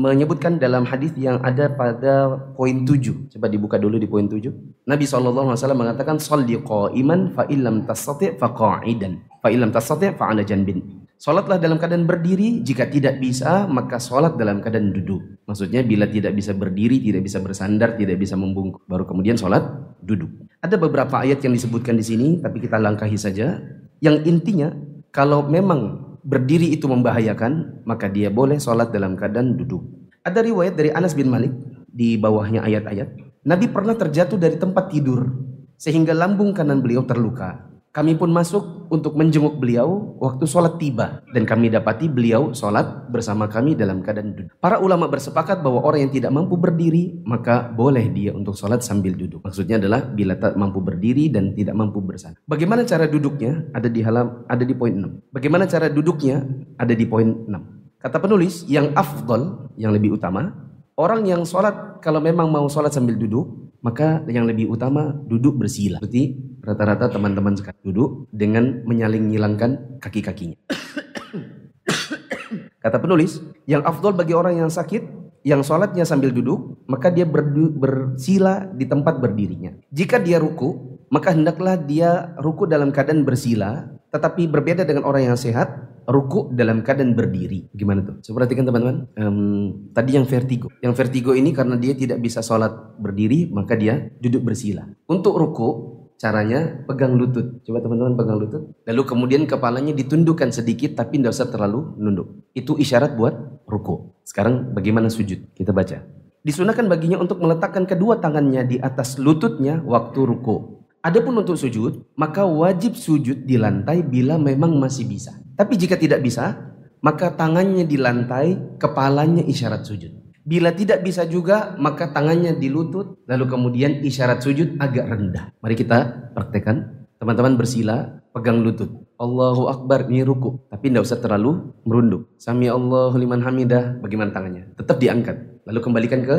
menyebutkan 0.00 0.56
dalam 0.56 0.88
hadis 0.88 1.12
yang 1.20 1.42
ada 1.44 1.68
pada 1.68 2.40
poin 2.56 2.88
7. 2.88 3.34
Coba 3.36 3.46
dibuka 3.52 3.76
dulu 3.76 4.00
di 4.00 4.08
poin 4.08 4.24
7. 4.24 4.48
Nabi 4.88 5.04
SAW 5.04 5.52
mengatakan, 5.76 6.16
Salli 6.16 6.56
qa'iman 6.56 7.36
fa 7.36 7.44
illam 7.52 7.84
tastati' 7.84 8.40
fa 8.40 8.48
qa'idan. 8.56 9.20
Ala 9.44 10.42
janbin. 10.42 10.97
Sholatlah 11.18 11.58
dalam 11.58 11.82
keadaan 11.82 12.06
berdiri, 12.06 12.62
jika 12.62 12.86
tidak 12.86 13.18
bisa 13.18 13.66
maka 13.66 13.98
sholat 13.98 14.38
dalam 14.38 14.62
keadaan 14.62 14.94
duduk. 14.94 15.42
Maksudnya 15.50 15.82
bila 15.82 16.06
tidak 16.06 16.30
bisa 16.38 16.54
berdiri, 16.54 17.02
tidak 17.02 17.26
bisa 17.26 17.42
bersandar, 17.42 17.98
tidak 17.98 18.22
bisa 18.22 18.38
membungkuk, 18.38 18.86
baru 18.86 19.02
kemudian 19.02 19.34
sholat 19.34 19.66
duduk. 19.98 20.30
Ada 20.62 20.78
beberapa 20.78 21.18
ayat 21.18 21.42
yang 21.42 21.58
disebutkan 21.58 21.98
di 21.98 22.06
sini, 22.06 22.28
tapi 22.38 22.62
kita 22.62 22.78
langkahi 22.78 23.18
saja. 23.18 23.58
Yang 23.98 24.30
intinya, 24.30 24.70
kalau 25.10 25.42
memang 25.42 26.14
berdiri 26.22 26.70
itu 26.70 26.86
membahayakan, 26.86 27.82
maka 27.82 28.06
dia 28.06 28.30
boleh 28.30 28.62
sholat 28.62 28.94
dalam 28.94 29.18
keadaan 29.18 29.58
duduk. 29.58 29.82
Ada 30.22 30.46
riwayat 30.46 30.78
dari 30.78 30.94
Anas 30.94 31.18
bin 31.18 31.34
Malik, 31.34 31.50
di 31.90 32.14
bawahnya 32.14 32.62
ayat-ayat. 32.62 33.42
Nabi 33.42 33.66
pernah 33.66 33.98
terjatuh 33.98 34.38
dari 34.38 34.54
tempat 34.54 34.86
tidur, 34.94 35.34
sehingga 35.74 36.14
lambung 36.14 36.54
kanan 36.54 36.78
beliau 36.78 37.02
terluka. 37.02 37.66
Kami 37.98 38.14
pun 38.14 38.30
masuk 38.30 38.86
untuk 38.94 39.18
menjenguk 39.18 39.58
beliau 39.58 40.14
waktu 40.22 40.46
sholat 40.46 40.78
tiba. 40.78 41.18
Dan 41.34 41.42
kami 41.42 41.66
dapati 41.66 42.06
beliau 42.06 42.54
sholat 42.54 43.10
bersama 43.10 43.50
kami 43.50 43.74
dalam 43.74 44.06
keadaan 44.06 44.38
duduk. 44.38 44.54
Para 44.62 44.78
ulama 44.78 45.10
bersepakat 45.10 45.66
bahwa 45.66 45.82
orang 45.82 46.06
yang 46.06 46.14
tidak 46.14 46.30
mampu 46.30 46.54
berdiri, 46.54 47.18
maka 47.26 47.66
boleh 47.74 48.06
dia 48.14 48.30
untuk 48.30 48.54
sholat 48.54 48.86
sambil 48.86 49.18
duduk. 49.18 49.42
Maksudnya 49.42 49.82
adalah 49.82 50.06
bila 50.06 50.38
tak 50.38 50.54
mampu 50.54 50.78
berdiri 50.78 51.26
dan 51.26 51.58
tidak 51.58 51.74
mampu 51.74 51.98
bersandar. 51.98 52.38
Bagaimana 52.46 52.86
cara 52.86 53.10
duduknya? 53.10 53.66
Ada 53.74 53.90
di 53.90 54.00
halam, 54.06 54.46
ada 54.46 54.62
di 54.62 54.74
poin 54.78 54.94
6. 54.94 55.34
Bagaimana 55.34 55.66
cara 55.66 55.90
duduknya? 55.90 56.46
Ada 56.78 56.94
di 56.94 57.02
poin 57.02 57.50
6. 57.50 57.98
Kata 57.98 58.22
penulis, 58.22 58.62
yang 58.70 58.94
afdol, 58.94 59.74
yang 59.74 59.90
lebih 59.90 60.14
utama, 60.14 60.54
orang 60.94 61.26
yang 61.26 61.42
sholat 61.42 61.98
kalau 61.98 62.22
memang 62.22 62.46
mau 62.46 62.70
sholat 62.70 62.94
sambil 62.94 63.18
duduk, 63.18 63.67
maka 63.80 64.22
yang 64.26 64.46
lebih 64.46 64.70
utama 64.70 65.14
duduk 65.14 65.58
bersila. 65.58 65.98
Seperti 66.02 66.36
rata-rata 66.62 67.08
teman-teman 67.10 67.54
sekarang 67.54 67.82
duduk 67.86 68.26
dengan 68.34 68.82
menyaling 68.84 69.30
nyilangkan 69.30 70.00
kaki-kakinya. 70.02 70.56
Kata 72.82 72.98
penulis, 73.02 73.42
yang 73.66 73.82
afdol 73.82 74.14
bagi 74.14 74.34
orang 74.34 74.62
yang 74.62 74.70
sakit, 74.70 75.02
yang 75.46 75.62
sholatnya 75.62 76.04
sambil 76.06 76.30
duduk, 76.30 76.78
maka 76.86 77.10
dia 77.10 77.26
berdu, 77.26 77.70
bersila 77.74 78.66
di 78.70 78.86
tempat 78.86 79.20
berdirinya. 79.22 79.72
Jika 79.90 80.22
dia 80.22 80.38
ruku, 80.38 80.98
maka 81.10 81.34
hendaklah 81.34 81.76
dia 81.78 82.34
ruku 82.38 82.66
dalam 82.68 82.92
keadaan 82.94 83.24
bersila, 83.26 83.97
tetapi 84.08 84.48
berbeda 84.48 84.88
dengan 84.88 85.04
orang 85.04 85.32
yang 85.32 85.38
sehat, 85.38 86.00
ruku 86.08 86.48
dalam 86.56 86.80
keadaan 86.80 87.12
berdiri. 87.12 87.68
Gimana 87.76 88.00
tuh? 88.00 88.20
Coba 88.24 88.44
perhatikan 88.44 88.64
teman-teman. 88.64 88.96
Um, 89.20 89.90
tadi 89.92 90.16
yang 90.16 90.24
vertigo. 90.24 90.72
Yang 90.80 90.94
vertigo 90.96 91.36
ini 91.36 91.52
karena 91.52 91.76
dia 91.76 91.92
tidak 91.92 92.24
bisa 92.24 92.40
sholat 92.40 92.72
berdiri, 92.96 93.52
maka 93.52 93.76
dia 93.76 94.08
duduk 94.16 94.48
bersila. 94.48 94.88
Untuk 95.04 95.36
ruku, 95.36 95.98
Caranya 96.18 96.82
pegang 96.82 97.14
lutut. 97.14 97.62
Coba 97.62 97.78
teman-teman 97.78 98.18
pegang 98.18 98.42
lutut. 98.42 98.74
Lalu 98.90 99.02
kemudian 99.06 99.46
kepalanya 99.46 99.94
ditundukkan 99.94 100.50
sedikit 100.50 100.98
tapi 100.98 101.22
tidak 101.22 101.30
usah 101.30 101.46
terlalu 101.46 101.94
nunduk. 101.94 102.42
Itu 102.58 102.74
isyarat 102.74 103.14
buat 103.14 103.62
ruku. 103.70 104.18
Sekarang 104.26 104.74
bagaimana 104.74 105.14
sujud? 105.14 105.54
Kita 105.54 105.70
baca. 105.70 106.02
Disunahkan 106.42 106.90
baginya 106.90 107.22
untuk 107.22 107.38
meletakkan 107.38 107.86
kedua 107.86 108.18
tangannya 108.18 108.66
di 108.66 108.76
atas 108.82 109.14
lututnya 109.14 109.78
waktu 109.86 110.18
ruku. 110.26 110.77
Adapun 110.98 111.38
untuk 111.38 111.54
sujud, 111.54 112.10
maka 112.18 112.42
wajib 112.42 112.98
sujud 112.98 113.46
di 113.46 113.54
lantai 113.54 114.02
bila 114.02 114.34
memang 114.34 114.74
masih 114.82 115.06
bisa. 115.06 115.30
Tapi 115.54 115.78
jika 115.78 115.94
tidak 115.94 116.26
bisa, 116.26 116.58
maka 116.98 117.30
tangannya 117.30 117.86
di 117.86 117.94
lantai, 117.94 118.78
kepalanya 118.82 119.46
isyarat 119.46 119.86
sujud. 119.86 120.10
Bila 120.42 120.74
tidak 120.74 121.06
bisa 121.06 121.22
juga, 121.28 121.78
maka 121.78 122.10
tangannya 122.10 122.56
di 122.56 122.66
lutut, 122.66 123.22
lalu 123.30 123.44
kemudian 123.46 124.02
isyarat 124.02 124.42
sujud 124.42 124.80
agak 124.82 125.06
rendah. 125.06 125.54
Mari 125.62 125.76
kita 125.78 126.32
praktekkan. 126.34 127.06
Teman-teman 127.18 127.58
bersila, 127.58 128.22
pegang 128.30 128.62
lutut. 128.62 128.90
Allahu 129.18 129.66
Akbar, 129.70 130.06
ini 130.06 130.22
ruku. 130.22 130.66
Tapi 130.70 130.90
tidak 130.90 131.06
usah 131.06 131.18
terlalu 131.18 131.74
merunduk. 131.82 132.30
Sami 132.38 132.70
Allah 132.70 133.10
liman 133.14 133.42
hamidah, 133.42 133.98
bagaimana 134.02 134.30
tangannya? 134.30 134.70
Tetap 134.78 135.02
diangkat. 135.02 135.66
Lalu 135.66 135.78
kembalikan 135.82 136.22
ke, 136.22 136.36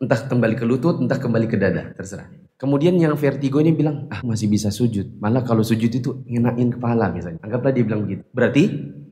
entah 0.00 0.20
kembali 0.26 0.54
ke 0.56 0.64
lutut, 0.64 0.98
entah 0.98 1.20
kembali 1.20 1.46
ke 1.46 1.56
dada. 1.60 1.92
Terserah. 1.94 2.28
Kemudian 2.62 2.94
yang 2.94 3.18
vertigo 3.18 3.58
ini 3.58 3.74
bilang, 3.74 4.06
ah 4.06 4.22
masih 4.22 4.46
bisa 4.46 4.70
sujud. 4.70 5.18
Malah 5.18 5.42
kalau 5.42 5.66
sujud 5.66 5.90
itu 5.90 6.22
ngenain 6.30 6.70
kepala 6.70 7.10
misalnya. 7.10 7.42
Anggaplah 7.42 7.74
dia 7.74 7.82
bilang 7.82 8.06
begitu. 8.06 8.22
Berarti 8.30 8.62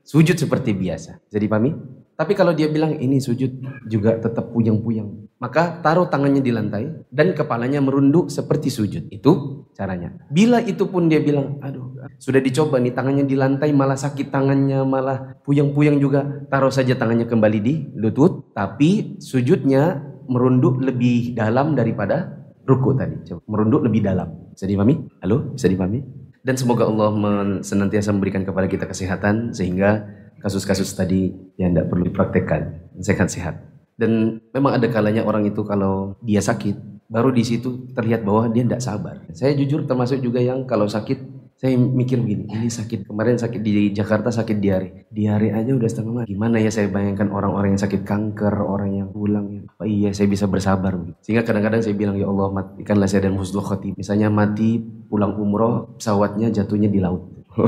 sujud 0.06 0.38
seperti 0.38 0.70
biasa. 0.70 1.18
Jadi 1.26 1.50
pahami? 1.50 1.74
Tapi 2.14 2.32
kalau 2.38 2.54
dia 2.54 2.70
bilang 2.70 2.94
ini 2.94 3.18
sujud 3.18 3.58
juga 3.90 4.22
tetap 4.22 4.54
puyeng-puyeng. 4.54 5.34
Maka 5.42 5.82
taruh 5.82 6.06
tangannya 6.06 6.38
di 6.38 6.52
lantai 6.54 7.10
dan 7.10 7.34
kepalanya 7.34 7.82
merunduk 7.82 8.30
seperti 8.30 8.70
sujud. 8.70 9.10
Itu 9.10 9.64
caranya. 9.74 10.14
Bila 10.30 10.62
itu 10.62 10.86
pun 10.86 11.10
dia 11.10 11.18
bilang, 11.18 11.58
aduh 11.58 11.96
sudah 12.22 12.38
dicoba 12.38 12.78
nih 12.78 12.94
tangannya 12.94 13.26
di 13.26 13.34
lantai 13.34 13.74
malah 13.74 13.98
sakit 13.98 14.30
tangannya 14.30 14.84
malah 14.86 15.34
puyeng-puyeng 15.42 15.98
juga. 15.98 16.46
Taruh 16.46 16.70
saja 16.70 16.94
tangannya 16.94 17.26
kembali 17.26 17.58
di 17.58 17.74
lutut. 17.98 18.54
Tapi 18.54 19.18
sujudnya 19.18 20.06
merunduk 20.30 20.78
lebih 20.78 21.34
dalam 21.34 21.74
daripada 21.74 22.39
ruku 22.66 22.96
tadi. 22.96 23.16
Coba 23.26 23.40
merunduk 23.46 23.86
lebih 23.86 24.04
dalam. 24.04 24.52
Bisa 24.52 24.64
dipahami? 24.66 25.08
Halo? 25.20 25.54
Bisa 25.54 25.66
dipahami? 25.68 26.00
Dan 26.40 26.56
semoga 26.56 26.88
Allah 26.88 27.12
senantiasa 27.60 28.16
memberikan 28.16 28.42
kepada 28.42 28.64
kita 28.64 28.88
kesehatan 28.88 29.52
sehingga 29.52 30.08
kasus-kasus 30.40 30.96
tadi 30.96 31.36
yang 31.60 31.76
tidak 31.76 31.92
perlu 31.92 32.08
dipraktekkan 32.08 32.90
sehat-sehat 32.96 33.70
dan 34.00 34.40
memang 34.56 34.80
ada 34.80 34.88
kalanya 34.88 35.28
orang 35.28 35.44
itu 35.44 35.60
kalau 35.68 36.16
dia 36.24 36.40
sakit 36.40 37.04
baru 37.12 37.28
di 37.28 37.44
situ 37.44 37.92
terlihat 37.92 38.24
bahwa 38.24 38.48
dia 38.48 38.64
tidak 38.64 38.80
sabar 38.80 39.20
saya 39.36 39.52
jujur 39.52 39.84
termasuk 39.84 40.24
juga 40.24 40.40
yang 40.40 40.64
kalau 40.64 40.88
sakit 40.88 41.39
saya 41.60 41.76
mikir 41.76 42.16
begini, 42.24 42.48
ini 42.48 42.72
sakit 42.72 43.04
kemarin 43.04 43.36
sakit 43.36 43.60
di 43.60 43.92
Jakarta 43.92 44.32
sakit 44.32 44.64
diare, 44.64 45.04
diare 45.12 45.52
aja 45.52 45.76
udah 45.76 45.88
setengah 45.92 46.24
mati. 46.24 46.32
Gimana 46.32 46.56
ya 46.56 46.72
saya 46.72 46.88
bayangkan 46.88 47.28
orang-orang 47.28 47.76
yang 47.76 47.82
sakit 47.84 48.00
kanker, 48.00 48.64
orang 48.64 48.96
yang 48.96 49.12
pulang 49.12 49.52
ya. 49.52 49.62
Oh 49.76 49.84
iya 49.84 50.08
saya 50.16 50.24
bisa 50.32 50.48
bersabar. 50.48 50.96
Sehingga 51.20 51.44
kadang-kadang 51.44 51.84
saya 51.84 51.92
bilang 51.92 52.16
ya 52.16 52.32
Allah 52.32 52.48
matikanlah 52.48 53.04
saya 53.04 53.28
dan 53.28 53.36
husnul 53.36 53.60
khotim. 53.60 53.92
Misalnya 53.92 54.32
mati 54.32 54.80
pulang 54.80 55.36
umroh 55.36 56.00
pesawatnya 56.00 56.48
jatuhnya 56.48 56.88
di 56.88 56.96
laut. 56.96 57.28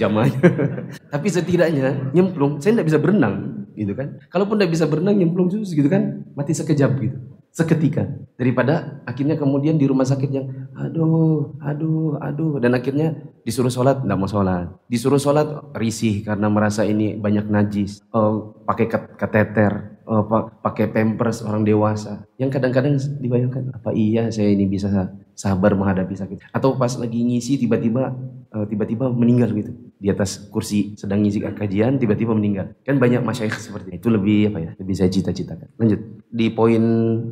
Jamanya. 0.00 0.36
Tapi 1.16 1.26
setidaknya 1.32 2.12
nyemplung, 2.12 2.60
saya 2.60 2.76
tidak 2.76 2.92
bisa 2.92 2.98
berenang, 3.00 3.64
gitu 3.80 3.96
kan? 3.96 4.20
Kalaupun 4.28 4.60
tidak 4.60 4.76
bisa 4.76 4.84
berenang, 4.84 5.16
nyemplung 5.16 5.48
terus, 5.48 5.72
gitu 5.72 5.88
kan? 5.88 6.26
Mati 6.34 6.52
sekejap 6.52 6.90
gitu, 7.00 7.16
seketika. 7.50 8.06
Daripada 8.38 9.04
akhirnya 9.04 9.36
kemudian 9.36 9.76
di 9.76 9.84
rumah 9.84 10.08
sakit 10.08 10.30
yang, 10.32 10.46
aduh, 10.72 11.58
aduh, 11.60 12.16
aduh, 12.16 12.56
dan 12.56 12.72
akhirnya 12.72 13.14
disuruh 13.44 13.68
sholat, 13.68 14.00
tidak 14.00 14.16
mau 14.16 14.30
sholat. 14.30 14.70
Disuruh 14.88 15.20
sholat, 15.20 15.76
risih 15.76 16.24
karena 16.24 16.48
merasa 16.48 16.86
ini 16.88 17.18
banyak 17.18 17.50
najis, 17.50 18.00
oh, 18.14 18.64
pakai 18.64 18.88
kateter, 19.18 19.99
oh, 20.10 20.26
pakai 20.66 20.90
pampers 20.90 21.46
orang 21.46 21.62
dewasa. 21.62 22.26
Yang 22.34 22.58
kadang-kadang 22.58 22.98
dibayangkan, 23.22 23.70
apa 23.70 23.94
iya 23.94 24.26
saya 24.34 24.50
ini 24.50 24.66
bisa 24.66 24.90
sabar 25.38 25.78
menghadapi 25.78 26.18
sakit? 26.18 26.50
Atau 26.50 26.74
pas 26.74 26.90
lagi 26.98 27.22
ngisi 27.22 27.62
tiba-tiba 27.62 28.10
Eh, 28.50 28.66
tiba-tiba 28.66 29.06
meninggal 29.14 29.54
gitu. 29.54 29.70
Di 29.94 30.10
atas 30.10 30.50
kursi 30.50 30.98
sedang 30.98 31.22
ngisi 31.22 31.38
kajian 31.38 32.02
tiba-tiba 32.02 32.34
meninggal. 32.34 32.74
Kan 32.82 32.98
banyak 32.98 33.22
masyayikh 33.22 33.54
seperti 33.54 34.02
itu 34.02 34.10
lebih 34.10 34.50
apa 34.50 34.58
ya 34.58 34.70
lebih 34.74 34.94
saya 34.98 35.06
cita-citakan. 35.06 35.70
Lanjut. 35.78 36.02
Di 36.26 36.50
poin 36.50 36.82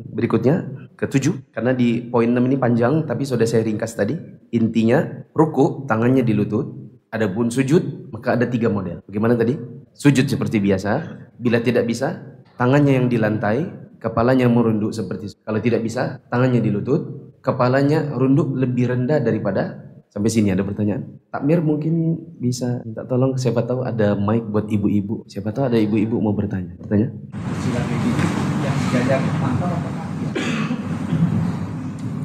berikutnya 0.06 0.62
ketujuh 0.94 1.50
karena 1.50 1.74
di 1.74 2.06
poin 2.06 2.30
enam 2.30 2.46
ini 2.46 2.54
panjang 2.54 3.02
tapi 3.02 3.26
sudah 3.26 3.50
saya 3.50 3.66
ringkas 3.66 3.98
tadi 3.98 4.14
intinya 4.54 5.02
ruku 5.34 5.90
tangannya 5.90 6.22
di 6.22 6.38
lutut 6.38 6.70
adapun 7.10 7.50
sujud 7.50 8.14
maka 8.14 8.38
ada 8.38 8.46
tiga 8.46 8.70
model. 8.70 9.02
Bagaimana 9.02 9.34
tadi? 9.34 9.58
Sujud 9.98 10.30
seperti 10.30 10.62
biasa. 10.62 11.18
Bila 11.34 11.58
tidak 11.58 11.82
bisa 11.82 12.27
tangannya 12.58 12.98
yang 12.98 13.06
di 13.06 13.16
lantai 13.16 13.64
kepalanya 14.02 14.50
merunduk 14.50 14.90
seperti 14.90 15.38
kalau 15.46 15.62
tidak 15.62 15.80
bisa 15.86 16.18
tangannya 16.28 16.58
di 16.58 16.70
lutut 16.74 17.32
kepalanya 17.38 18.12
runduk 18.18 18.52
lebih 18.58 18.90
rendah 18.90 19.22
daripada 19.22 19.88
Sampai 20.08 20.32
sini 20.32 20.48
ada 20.48 20.64
pertanyaan. 20.64 21.04
Takmir 21.28 21.60
mungkin 21.60 22.16
bisa 22.40 22.80
minta 22.80 23.04
tolong 23.04 23.36
siapa 23.36 23.60
tahu 23.68 23.84
ada 23.84 24.16
mic 24.16 24.40
buat 24.48 24.64
ibu-ibu. 24.64 25.28
Siapa 25.28 25.52
tahu 25.52 25.68
ada 25.68 25.76
ibu-ibu 25.76 26.16
mau 26.16 26.32
bertanya. 26.32 26.72
Bertanya? 26.80 27.12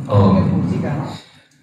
Oh. 0.08 0.40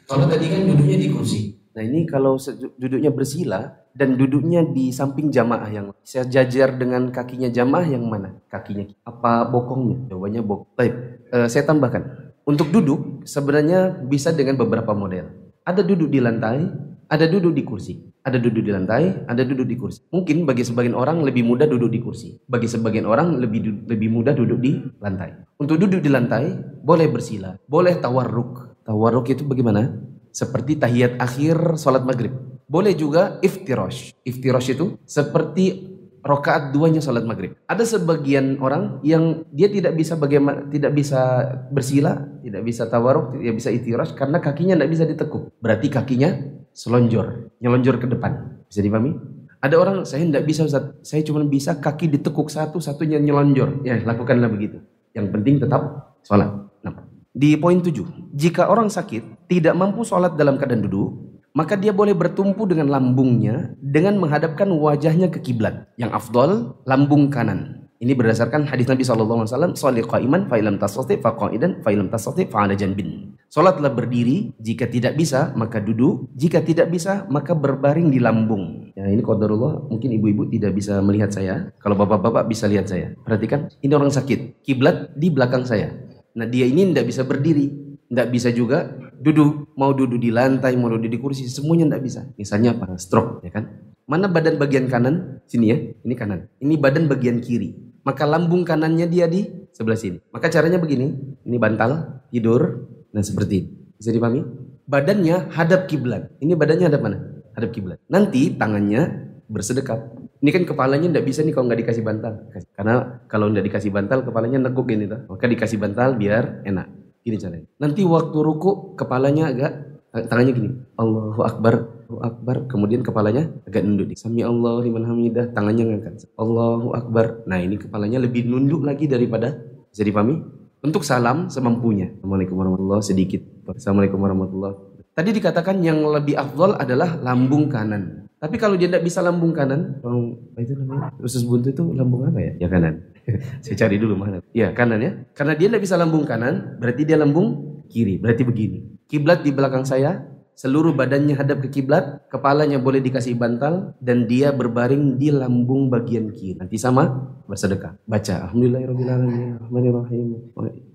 Kalau 0.04 0.24
tadi 0.28 0.44
kan 0.52 0.60
duduknya 0.68 0.96
di 1.00 1.08
kursi. 1.08 1.56
Nah 1.72 1.82
ini 1.88 2.04
kalau 2.04 2.36
duduknya 2.76 3.08
bersila 3.08 3.79
dan 3.94 4.14
duduknya 4.14 4.62
di 4.62 4.94
samping 4.94 5.34
jamaah 5.34 5.70
yang 5.70 5.86
saya 6.06 6.26
jajar 6.26 6.78
dengan 6.78 7.10
kakinya 7.10 7.50
jamaah 7.50 7.86
yang 7.86 8.06
mana? 8.06 8.38
Kakinya 8.46 8.86
apa 9.02 9.46
bokongnya? 9.50 10.10
Jawabannya 10.10 10.42
bokong. 10.46 10.70
Baik, 10.78 10.94
uh, 11.34 11.48
saya 11.50 11.66
tambahkan. 11.66 12.34
Untuk 12.46 12.72
duduk 12.74 13.26
sebenarnya 13.28 14.00
bisa 14.06 14.34
dengan 14.34 14.58
beberapa 14.58 14.94
model. 14.94 15.30
Ada 15.62 15.84
duduk 15.84 16.10
di 16.10 16.18
lantai, 16.18 16.66
ada 17.10 17.26
duduk 17.26 17.52
di 17.52 17.62
kursi. 17.66 17.94
Ada 18.20 18.36
duduk 18.36 18.62
di 18.64 18.70
lantai, 18.70 19.26
ada 19.26 19.42
duduk 19.42 19.66
di 19.66 19.76
kursi. 19.80 20.04
Mungkin 20.12 20.44
bagi 20.44 20.60
sebagian 20.60 20.92
orang 20.92 21.24
lebih 21.24 21.42
mudah 21.42 21.64
duduk 21.66 21.88
di 21.88 21.98
kursi. 21.98 22.36
Bagi 22.46 22.68
sebagian 22.68 23.08
orang 23.08 23.40
lebih 23.40 23.88
lebih 23.88 24.08
mudah 24.12 24.36
duduk 24.36 24.60
di 24.60 24.76
lantai. 25.00 25.34
Untuk 25.58 25.80
duduk 25.80 26.04
di 26.04 26.10
lantai, 26.12 26.52
boleh 26.84 27.08
bersila, 27.08 27.56
boleh 27.64 27.96
tawarruk. 27.98 28.84
Tawarruk 28.84 29.28
itu 29.32 29.44
bagaimana? 29.44 30.00
Seperti 30.30 30.78
tahiyat 30.78 31.18
akhir 31.18 31.80
sholat 31.80 32.06
maghrib. 32.06 32.49
Boleh 32.70 32.94
juga 32.94 33.42
iftirosh. 33.42 34.14
Iftirosh 34.22 34.78
itu 34.78 34.94
seperti 35.02 35.90
rokaat 36.22 36.70
duanya 36.70 37.02
sholat 37.02 37.26
maghrib. 37.26 37.58
Ada 37.66 37.98
sebagian 37.98 38.62
orang 38.62 39.02
yang 39.02 39.42
dia 39.50 39.66
tidak 39.66 39.98
bisa 39.98 40.14
bagaimana 40.14 40.70
tidak 40.70 40.94
bisa 40.94 41.50
bersila, 41.74 42.22
tidak 42.46 42.62
bisa 42.62 42.86
tawaruk, 42.86 43.34
tidak 43.42 43.54
bisa 43.58 43.68
itirash 43.74 44.14
karena 44.14 44.38
kakinya 44.38 44.78
tidak 44.78 44.90
bisa 44.94 45.04
ditekuk. 45.08 45.50
Berarti 45.58 45.90
kakinya 45.90 46.30
selonjor, 46.70 47.50
nyelonjor 47.58 47.98
ke 47.98 48.06
depan. 48.06 48.62
Bisa 48.70 48.86
dipahami? 48.86 49.18
Ada 49.60 49.76
orang 49.76 49.96
saya 50.06 50.24
tidak 50.24 50.46
bisa 50.46 50.64
Ustaz, 50.64 50.94
saya 51.04 51.20
cuma 51.26 51.42
bisa 51.44 51.76
kaki 51.76 52.06
ditekuk 52.06 52.48
satu, 52.48 52.78
satunya 52.80 53.18
nyelonjor. 53.20 53.84
Ya, 53.84 53.98
lakukanlah 54.00 54.48
begitu. 54.48 54.80
Yang 55.12 55.26
penting 55.34 55.58
tetap 55.58 56.14
sholat. 56.24 56.70
Nah, 56.80 57.02
di 57.34 57.58
poin 57.60 57.82
tujuh, 57.82 58.30
jika 58.32 58.70
orang 58.70 58.88
sakit 58.88 59.50
tidak 59.50 59.74
mampu 59.76 60.06
sholat 60.06 60.38
dalam 60.38 60.56
keadaan 60.56 60.86
duduk, 60.86 61.29
maka 61.52 61.74
dia 61.74 61.90
boleh 61.90 62.14
bertumpu 62.14 62.66
dengan 62.66 62.90
lambungnya 62.90 63.74
dengan 63.82 64.18
menghadapkan 64.22 64.70
wajahnya 64.70 65.30
ke 65.30 65.42
kiblat. 65.42 65.90
Yang 65.98 66.10
afdol 66.14 66.50
lambung 66.86 67.30
kanan. 67.30 67.80
Ini 68.00 68.16
berdasarkan 68.16 68.64
hadis 68.64 68.88
Nabi 68.88 69.04
SAW, 69.04 69.44
Salih 69.76 70.08
qa'iman 70.08 70.48
fa'ilam 70.48 70.80
tasati 70.80 71.20
faqa'idan 71.20 71.84
fa'ilam 71.84 72.08
tasati 72.08 72.48
fa'ala 72.48 72.72
janbin. 72.72 73.36
Salatlah 73.52 73.92
berdiri, 73.92 74.56
jika 74.56 74.88
tidak 74.88 75.20
bisa 75.20 75.52
maka 75.52 75.84
duduk, 75.84 76.32
jika 76.32 76.64
tidak 76.64 76.88
bisa 76.88 77.28
maka 77.28 77.52
berbaring 77.52 78.08
di 78.08 78.16
lambung. 78.16 78.88
Ya 78.96 79.04
ini 79.04 79.20
qadarullah, 79.20 79.84
mungkin 79.92 80.16
ibu-ibu 80.16 80.48
tidak 80.48 80.80
bisa 80.80 80.96
melihat 81.04 81.28
saya. 81.28 81.76
Kalau 81.76 81.92
bapak-bapak 81.92 82.48
bisa 82.48 82.64
lihat 82.72 82.88
saya. 82.88 83.12
Perhatikan, 83.20 83.68
ini 83.84 83.92
orang 83.92 84.08
sakit. 84.08 84.64
Kiblat 84.64 85.12
di 85.12 85.28
belakang 85.28 85.68
saya. 85.68 85.92
Nah 86.40 86.48
dia 86.48 86.64
ini 86.64 86.96
tidak 86.96 87.04
bisa 87.04 87.28
berdiri, 87.28 87.89
tidak 88.10 88.26
bisa 88.34 88.50
juga 88.50 88.90
duduk, 89.22 89.70
mau 89.78 89.94
duduk 89.94 90.18
di 90.18 90.34
lantai, 90.34 90.74
mau 90.74 90.90
duduk 90.90 91.06
di 91.06 91.18
kursi, 91.22 91.46
semuanya 91.46 91.86
tidak 91.86 92.02
bisa. 92.02 92.20
Misalnya 92.34 92.74
apa? 92.74 92.98
Stroke, 92.98 93.46
ya 93.46 93.54
kan? 93.54 93.70
Mana 94.10 94.26
badan 94.26 94.58
bagian 94.58 94.90
kanan? 94.90 95.38
Sini 95.46 95.70
ya, 95.70 95.78
ini 95.78 96.14
kanan. 96.18 96.50
Ini 96.58 96.74
badan 96.74 97.06
bagian 97.06 97.38
kiri. 97.38 97.78
Maka 98.02 98.26
lambung 98.26 98.66
kanannya 98.66 99.06
dia 99.06 99.30
di 99.30 99.46
sebelah 99.70 99.94
sini. 99.94 100.18
Maka 100.34 100.50
caranya 100.50 100.82
begini, 100.82 101.14
ini 101.46 101.56
bantal, 101.62 102.22
tidur, 102.34 102.90
dan 103.14 103.22
seperti 103.22 103.54
ini. 103.62 103.68
Bisa 103.94 104.10
dipahami? 104.10 104.42
Badannya 104.90 105.54
hadap 105.54 105.86
kiblat. 105.86 106.34
Ini 106.42 106.58
badannya 106.58 106.90
hadap 106.90 107.02
mana? 107.06 107.18
Hadap 107.54 107.70
kiblat. 107.70 108.02
Nanti 108.10 108.58
tangannya 108.58 109.30
bersedekap. 109.46 110.18
Ini 110.42 110.50
kan 110.50 110.62
kepalanya 110.66 111.06
tidak 111.14 111.24
bisa 111.30 111.46
nih 111.46 111.54
kalau 111.54 111.70
nggak 111.70 111.80
dikasih 111.86 112.02
bantal. 112.02 112.32
Karena 112.74 112.94
kalau 113.30 113.46
nggak 113.54 113.66
dikasih 113.70 113.94
bantal, 113.94 114.26
kepalanya 114.26 114.58
neguk 114.66 114.90
gini 114.90 115.06
tuh. 115.06 115.30
Maka 115.30 115.46
dikasih 115.46 115.78
bantal 115.78 116.18
biar 116.18 116.66
enak. 116.66 116.99
Gini 117.20 117.36
caranya. 117.36 117.68
Nanti 117.76 118.00
waktu 118.02 118.38
ruku 118.40 118.96
kepalanya 118.96 119.52
agak 119.52 119.72
tangannya 120.10 120.52
gini. 120.56 120.70
Allahu 120.96 121.40
Akbar, 121.44 121.74
Allahu 122.08 122.22
Akbar. 122.24 122.56
Kemudian 122.66 123.04
kepalanya 123.04 123.52
agak 123.68 123.84
nunduk. 123.84 124.16
Sami 124.16 124.40
Allah 124.40 124.80
liman 124.80 125.04
hamidah. 125.04 125.52
Tangannya 125.52 125.84
ngangkat. 125.84 126.26
Allahu 126.40 126.96
Akbar. 126.96 127.44
Nah 127.44 127.60
ini 127.60 127.76
kepalanya 127.76 128.18
lebih 128.24 128.48
nunduk 128.48 128.82
lagi 128.82 129.04
daripada 129.04 129.54
bisa 129.92 130.02
dipahami? 130.02 130.40
Untuk 130.80 131.04
salam 131.04 131.52
semampunya. 131.52 132.08
Assalamualaikum 132.08 132.56
warahmatullahi 132.56 133.04
sedikit. 133.04 133.44
Assalamualaikum 133.68 134.16
warahmatullahi 134.16 134.90
Tadi 135.12 135.36
dikatakan 135.36 135.84
yang 135.84 136.00
lebih 136.08 136.38
afdol 136.38 136.80
adalah 136.80 137.20
lambung 137.20 137.68
kanan. 137.68 138.30
Tapi 138.40 138.56
kalau 138.56 138.80
dia 138.80 138.88
tidak 138.88 139.04
bisa 139.04 139.20
lambung 139.20 139.52
kanan, 139.52 140.00
lambung 140.00 140.40
itu 140.56 140.72
namanya 140.72 141.12
usus 141.20 141.44
buntu 141.44 141.68
itu 141.68 141.84
lambung 141.92 142.24
apa 142.24 142.40
ya? 142.40 142.52
Ya 142.64 142.68
kanan. 142.72 143.09
Saya 143.64 143.76
cari 143.86 143.96
dulu 144.00 144.16
mana. 144.16 144.40
Ya 144.56 144.72
kanan 144.72 145.00
ya. 145.00 145.12
Karena 145.36 145.54
dia 145.56 145.68
tidak 145.70 145.82
bisa 145.84 145.96
lambung 145.96 146.24
kanan, 146.26 146.76
berarti 146.80 147.02
dia 147.06 147.16
lambung 147.20 147.80
kiri. 147.90 148.18
Berarti 148.18 148.42
begini. 148.46 148.78
Kiblat 149.10 149.42
di 149.42 149.50
belakang 149.50 149.82
saya, 149.82 150.22
seluruh 150.54 150.94
badannya 150.94 151.34
hadap 151.34 151.66
ke 151.66 151.82
kiblat, 151.82 152.30
kepalanya 152.30 152.78
boleh 152.78 153.02
dikasih 153.02 153.34
bantal 153.34 153.98
dan 153.98 154.30
dia 154.30 154.54
berbaring 154.54 155.18
di 155.18 155.34
lambung 155.34 155.90
bagian 155.90 156.30
kiri. 156.30 156.54
Nanti 156.54 156.78
sama 156.78 157.10
bersedekah. 157.50 157.98
Baca 158.06 158.50
Alhamdulillahirabbil 158.50 159.08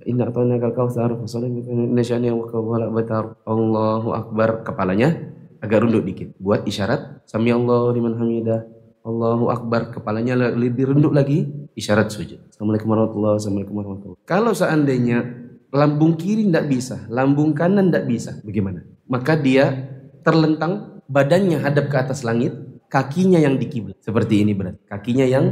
Inna 0.05 0.29
a'tayna 0.29 0.61
kal 0.61 0.73
kautsar 0.77 1.11
fasalli 1.17 1.49
inna 1.65 2.31
wa 2.31 2.45
kawala 2.45 2.87
batar. 2.93 3.35
Allahu 3.43 4.13
akbar 4.13 4.61
kepalanya 4.61 5.17
agak 5.65 5.81
runduk 5.81 6.05
dikit. 6.05 6.29
Buat 6.37 6.69
isyarat 6.69 7.25
sami 7.25 7.49
Allah 7.49 7.89
liman 7.91 8.15
hamidah. 8.15 8.75
Allahu 9.05 9.53
Akbar, 9.53 9.93
kepalanya 9.93 10.33
lebih 10.33 10.89
renduk 10.89 11.13
lagi, 11.13 11.45
isyarat 11.75 12.07
sujud. 12.09 12.39
Assalamualaikum 12.49 12.87
warahmatullahi 12.87 13.35
wabarakatuh. 13.67 14.23
Kalau 14.23 14.55
seandainya 14.55 15.27
lambung 15.75 16.15
kiri 16.15 16.47
tidak 16.47 16.71
bisa, 16.71 17.03
lambung 17.11 17.51
kanan 17.51 17.91
tidak 17.91 18.07
bisa, 18.07 18.31
bagaimana? 18.41 18.87
Maka 19.05 19.35
dia 19.35 19.91
terlentang, 20.23 21.03
badannya 21.05 21.61
hadap 21.61 21.91
ke 21.91 21.97
atas 21.99 22.23
langit, 22.23 22.55
kakinya 22.87 23.37
yang 23.37 23.59
di 23.59 23.67
kiblat. 23.67 23.99
Seperti 23.99 24.41
ini 24.41 24.55
berarti, 24.55 24.81
kakinya 24.87 25.27
yang 25.27 25.45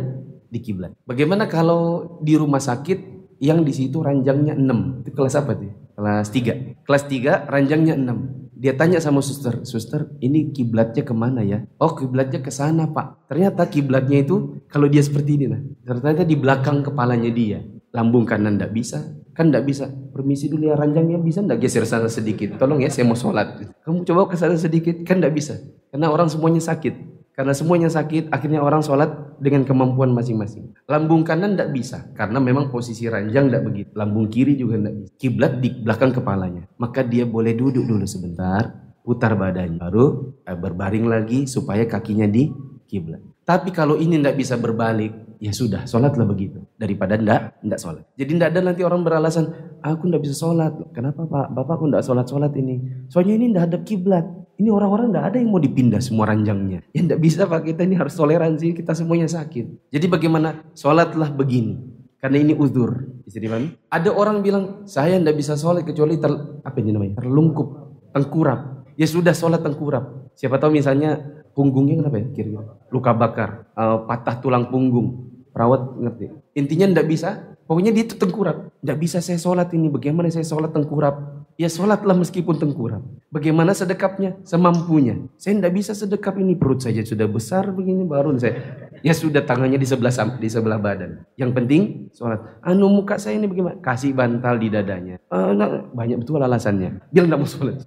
di 0.48 0.60
kiblat. 0.64 0.96
Bagaimana 1.04 1.46
kalau 1.52 2.16
di 2.24 2.40
rumah 2.40 2.64
sakit 2.64 3.14
yang 3.44 3.62
di 3.68 3.76
situ 3.76 4.00
ranjangnya 4.00 4.56
6? 4.56 5.04
Itu 5.04 5.12
kelas 5.12 5.36
apa 5.38 5.60
tuh? 5.60 5.76
Kelas 5.94 6.28
3. 6.32 6.88
Kelas 6.88 7.04
3 7.06 7.52
ranjangnya 7.52 7.94
6 8.00 8.44
dia 8.64 8.72
tanya 8.80 9.04
sama 9.04 9.20
suster, 9.20 9.68
suster 9.68 10.08
ini 10.24 10.56
kiblatnya 10.56 11.04
ke 11.04 11.12
mana 11.12 11.44
ya? 11.44 11.68
Oh 11.84 11.92
kiblatnya 11.92 12.40
ke 12.40 12.48
sana 12.48 12.88
pak. 12.88 13.28
Ternyata 13.28 13.68
kiblatnya 13.68 14.24
itu 14.24 14.64
kalau 14.72 14.88
dia 14.88 15.04
seperti 15.04 15.36
ini 15.36 15.46
nah. 15.52 15.60
Ternyata 15.84 16.24
di 16.24 16.40
belakang 16.40 16.80
kepalanya 16.80 17.28
dia. 17.28 17.60
Lambung 17.92 18.24
kanan 18.24 18.56
tidak 18.56 18.72
bisa, 18.72 19.04
kan 19.36 19.52
tidak 19.52 19.68
bisa. 19.68 19.92
Permisi 19.92 20.48
dulu 20.48 20.72
ya 20.72 20.80
ranjangnya 20.80 21.20
bisa 21.20 21.44
tidak 21.44 21.60
geser 21.60 21.84
sana 21.84 22.08
sedikit. 22.08 22.56
Tolong 22.56 22.80
ya 22.80 22.88
saya 22.88 23.04
mau 23.04 23.20
sholat. 23.20 23.68
Kamu 23.84 24.08
coba 24.08 24.32
ke 24.32 24.40
sana 24.40 24.56
sedikit, 24.56 24.96
kan 25.04 25.20
tidak 25.20 25.36
bisa. 25.36 25.60
Karena 25.92 26.08
orang 26.08 26.32
semuanya 26.32 26.64
sakit. 26.64 27.13
Karena 27.34 27.54
semuanya 27.58 27.90
sakit, 27.90 28.30
akhirnya 28.30 28.62
orang 28.62 28.86
sholat 28.86 29.10
dengan 29.42 29.66
kemampuan 29.66 30.14
masing-masing. 30.14 30.70
Lambung 30.86 31.26
kanan 31.26 31.58
tidak 31.58 31.74
bisa, 31.74 31.98
karena 32.14 32.38
memang 32.38 32.70
posisi 32.70 33.10
ranjang 33.10 33.50
tidak 33.50 33.64
begitu. 33.66 33.90
Lambung 33.98 34.30
kiri 34.30 34.54
juga 34.54 34.78
tidak 34.78 34.94
bisa. 35.02 35.12
Kiblat 35.18 35.54
di 35.58 35.70
belakang 35.74 36.14
kepalanya. 36.14 36.70
Maka 36.78 37.02
dia 37.02 37.26
boleh 37.26 37.58
duduk 37.58 37.90
dulu 37.90 38.06
sebentar, 38.06 38.70
putar 39.02 39.34
badannya. 39.34 39.82
Baru 39.82 40.38
eh, 40.46 40.54
berbaring 40.54 41.10
lagi 41.10 41.50
supaya 41.50 41.90
kakinya 41.90 42.30
di 42.30 42.54
kiblat. 42.86 43.20
Tapi 43.44 43.74
kalau 43.74 43.98
ini 43.98 44.22
tidak 44.22 44.38
bisa 44.38 44.56
berbalik, 44.56 45.12
ya 45.42 45.52
sudah, 45.52 45.84
sholatlah 45.90 46.24
begitu. 46.24 46.64
Daripada 46.78 47.18
tidak, 47.18 47.60
tidak 47.60 47.80
sholat. 47.82 48.04
Jadi 48.16 48.32
tidak 48.38 48.50
ada 48.54 48.60
nanti 48.62 48.82
orang 48.86 49.02
beralasan, 49.02 49.46
aku 49.82 50.08
tidak 50.08 50.22
bisa 50.24 50.36
sholat. 50.38 50.72
Kenapa 50.96 51.26
pak? 51.28 51.50
Bapak 51.52 51.82
aku 51.82 51.86
tidak 51.92 52.06
sholat-sholat 52.06 52.54
ini. 52.62 52.76
Soalnya 53.12 53.34
ini 53.42 53.46
tidak 53.52 53.64
ada 53.68 53.78
kiblat. 53.82 54.26
Ini 54.54 54.70
orang-orang 54.70 55.10
tidak 55.10 55.26
ada 55.34 55.38
yang 55.42 55.50
mau 55.50 55.62
dipindah 55.62 55.98
semua 55.98 56.30
ranjangnya. 56.30 56.86
Ya 56.94 57.02
tidak 57.02 57.20
bisa 57.20 57.50
pak, 57.50 57.66
kita 57.66 57.82
ini 57.90 57.98
harus 57.98 58.14
toleransi, 58.14 58.78
kita 58.78 58.94
semuanya 58.94 59.26
sakit. 59.26 59.90
Jadi 59.90 60.06
bagaimana? 60.06 60.62
Sholatlah 60.78 61.34
begini. 61.34 61.82
Karena 62.22 62.40
ini 62.40 62.54
uzur. 62.56 63.04
Bisa 63.28 63.42
dipahami? 63.42 63.76
Ada 63.92 64.14
orang 64.14 64.40
bilang, 64.40 64.88
saya 64.88 65.20
tidak 65.20 65.36
bisa 65.36 65.60
sholat 65.60 65.84
kecuali 65.84 66.16
ter, 66.22 66.32
apa 66.64 66.78
ini 66.80 66.96
namanya? 66.96 67.20
Terlungkup, 67.20 67.68
tengkurap. 68.14 68.88
Ya 68.96 69.10
sudah 69.10 69.34
sholat 69.34 69.60
tengkurap. 69.66 70.32
Siapa 70.38 70.62
tahu 70.62 70.78
misalnya 70.78 71.20
punggungnya 71.52 72.00
kenapa 72.00 72.22
ya 72.22 72.26
kira-kira? 72.32 72.78
Luka 72.94 73.12
bakar, 73.12 73.50
uh, 73.74 74.06
patah 74.06 74.38
tulang 74.40 74.70
punggung. 74.70 75.34
Perawat 75.50 75.98
ngerti. 75.98 76.32
Intinya 76.56 76.94
tidak 76.94 77.08
bisa, 77.10 77.30
pokoknya 77.66 77.90
dia 77.90 78.06
itu 78.06 78.16
tengkurap. 78.16 78.70
Tidak 78.80 78.98
bisa 79.02 79.18
saya 79.20 79.42
sholat 79.42 79.74
ini, 79.74 79.90
bagaimana 79.90 80.30
saya 80.30 80.46
sholat 80.46 80.72
tengkurap? 80.72 81.33
Ya 81.54 81.70
sholatlah 81.70 82.18
meskipun 82.18 82.58
tengkurap. 82.58 83.06
Bagaimana 83.30 83.78
sedekapnya? 83.78 84.42
Semampunya. 84.42 85.22
Saya 85.38 85.62
tidak 85.62 85.74
bisa 85.78 85.94
sedekap 85.94 86.34
ini 86.42 86.58
perut 86.58 86.82
saja 86.82 87.06
sudah 87.06 87.30
besar 87.30 87.70
begini 87.70 88.06
baru 88.10 88.34
saya. 88.42 88.90
Ya 89.06 89.14
sudah 89.14 89.46
tangannya 89.46 89.78
di 89.78 89.86
sebelah 89.86 90.14
di 90.42 90.50
sebelah 90.50 90.82
badan. 90.82 91.22
Yang 91.38 91.52
penting 91.54 91.82
sholat. 92.14 92.42
Anu 92.66 92.90
muka 92.90 93.22
saya 93.22 93.38
ini 93.38 93.46
bagaimana? 93.46 93.78
Kasih 93.86 94.18
bantal 94.18 94.58
di 94.58 94.68
dadanya. 94.74 95.22
Uh, 95.30 95.54
nah, 95.54 95.86
banyak 95.94 96.26
betul 96.26 96.42
alasannya. 96.42 97.06
Biar 97.14 97.26
tidak 97.30 97.40
mau 97.42 97.50
sholat. 97.50 97.78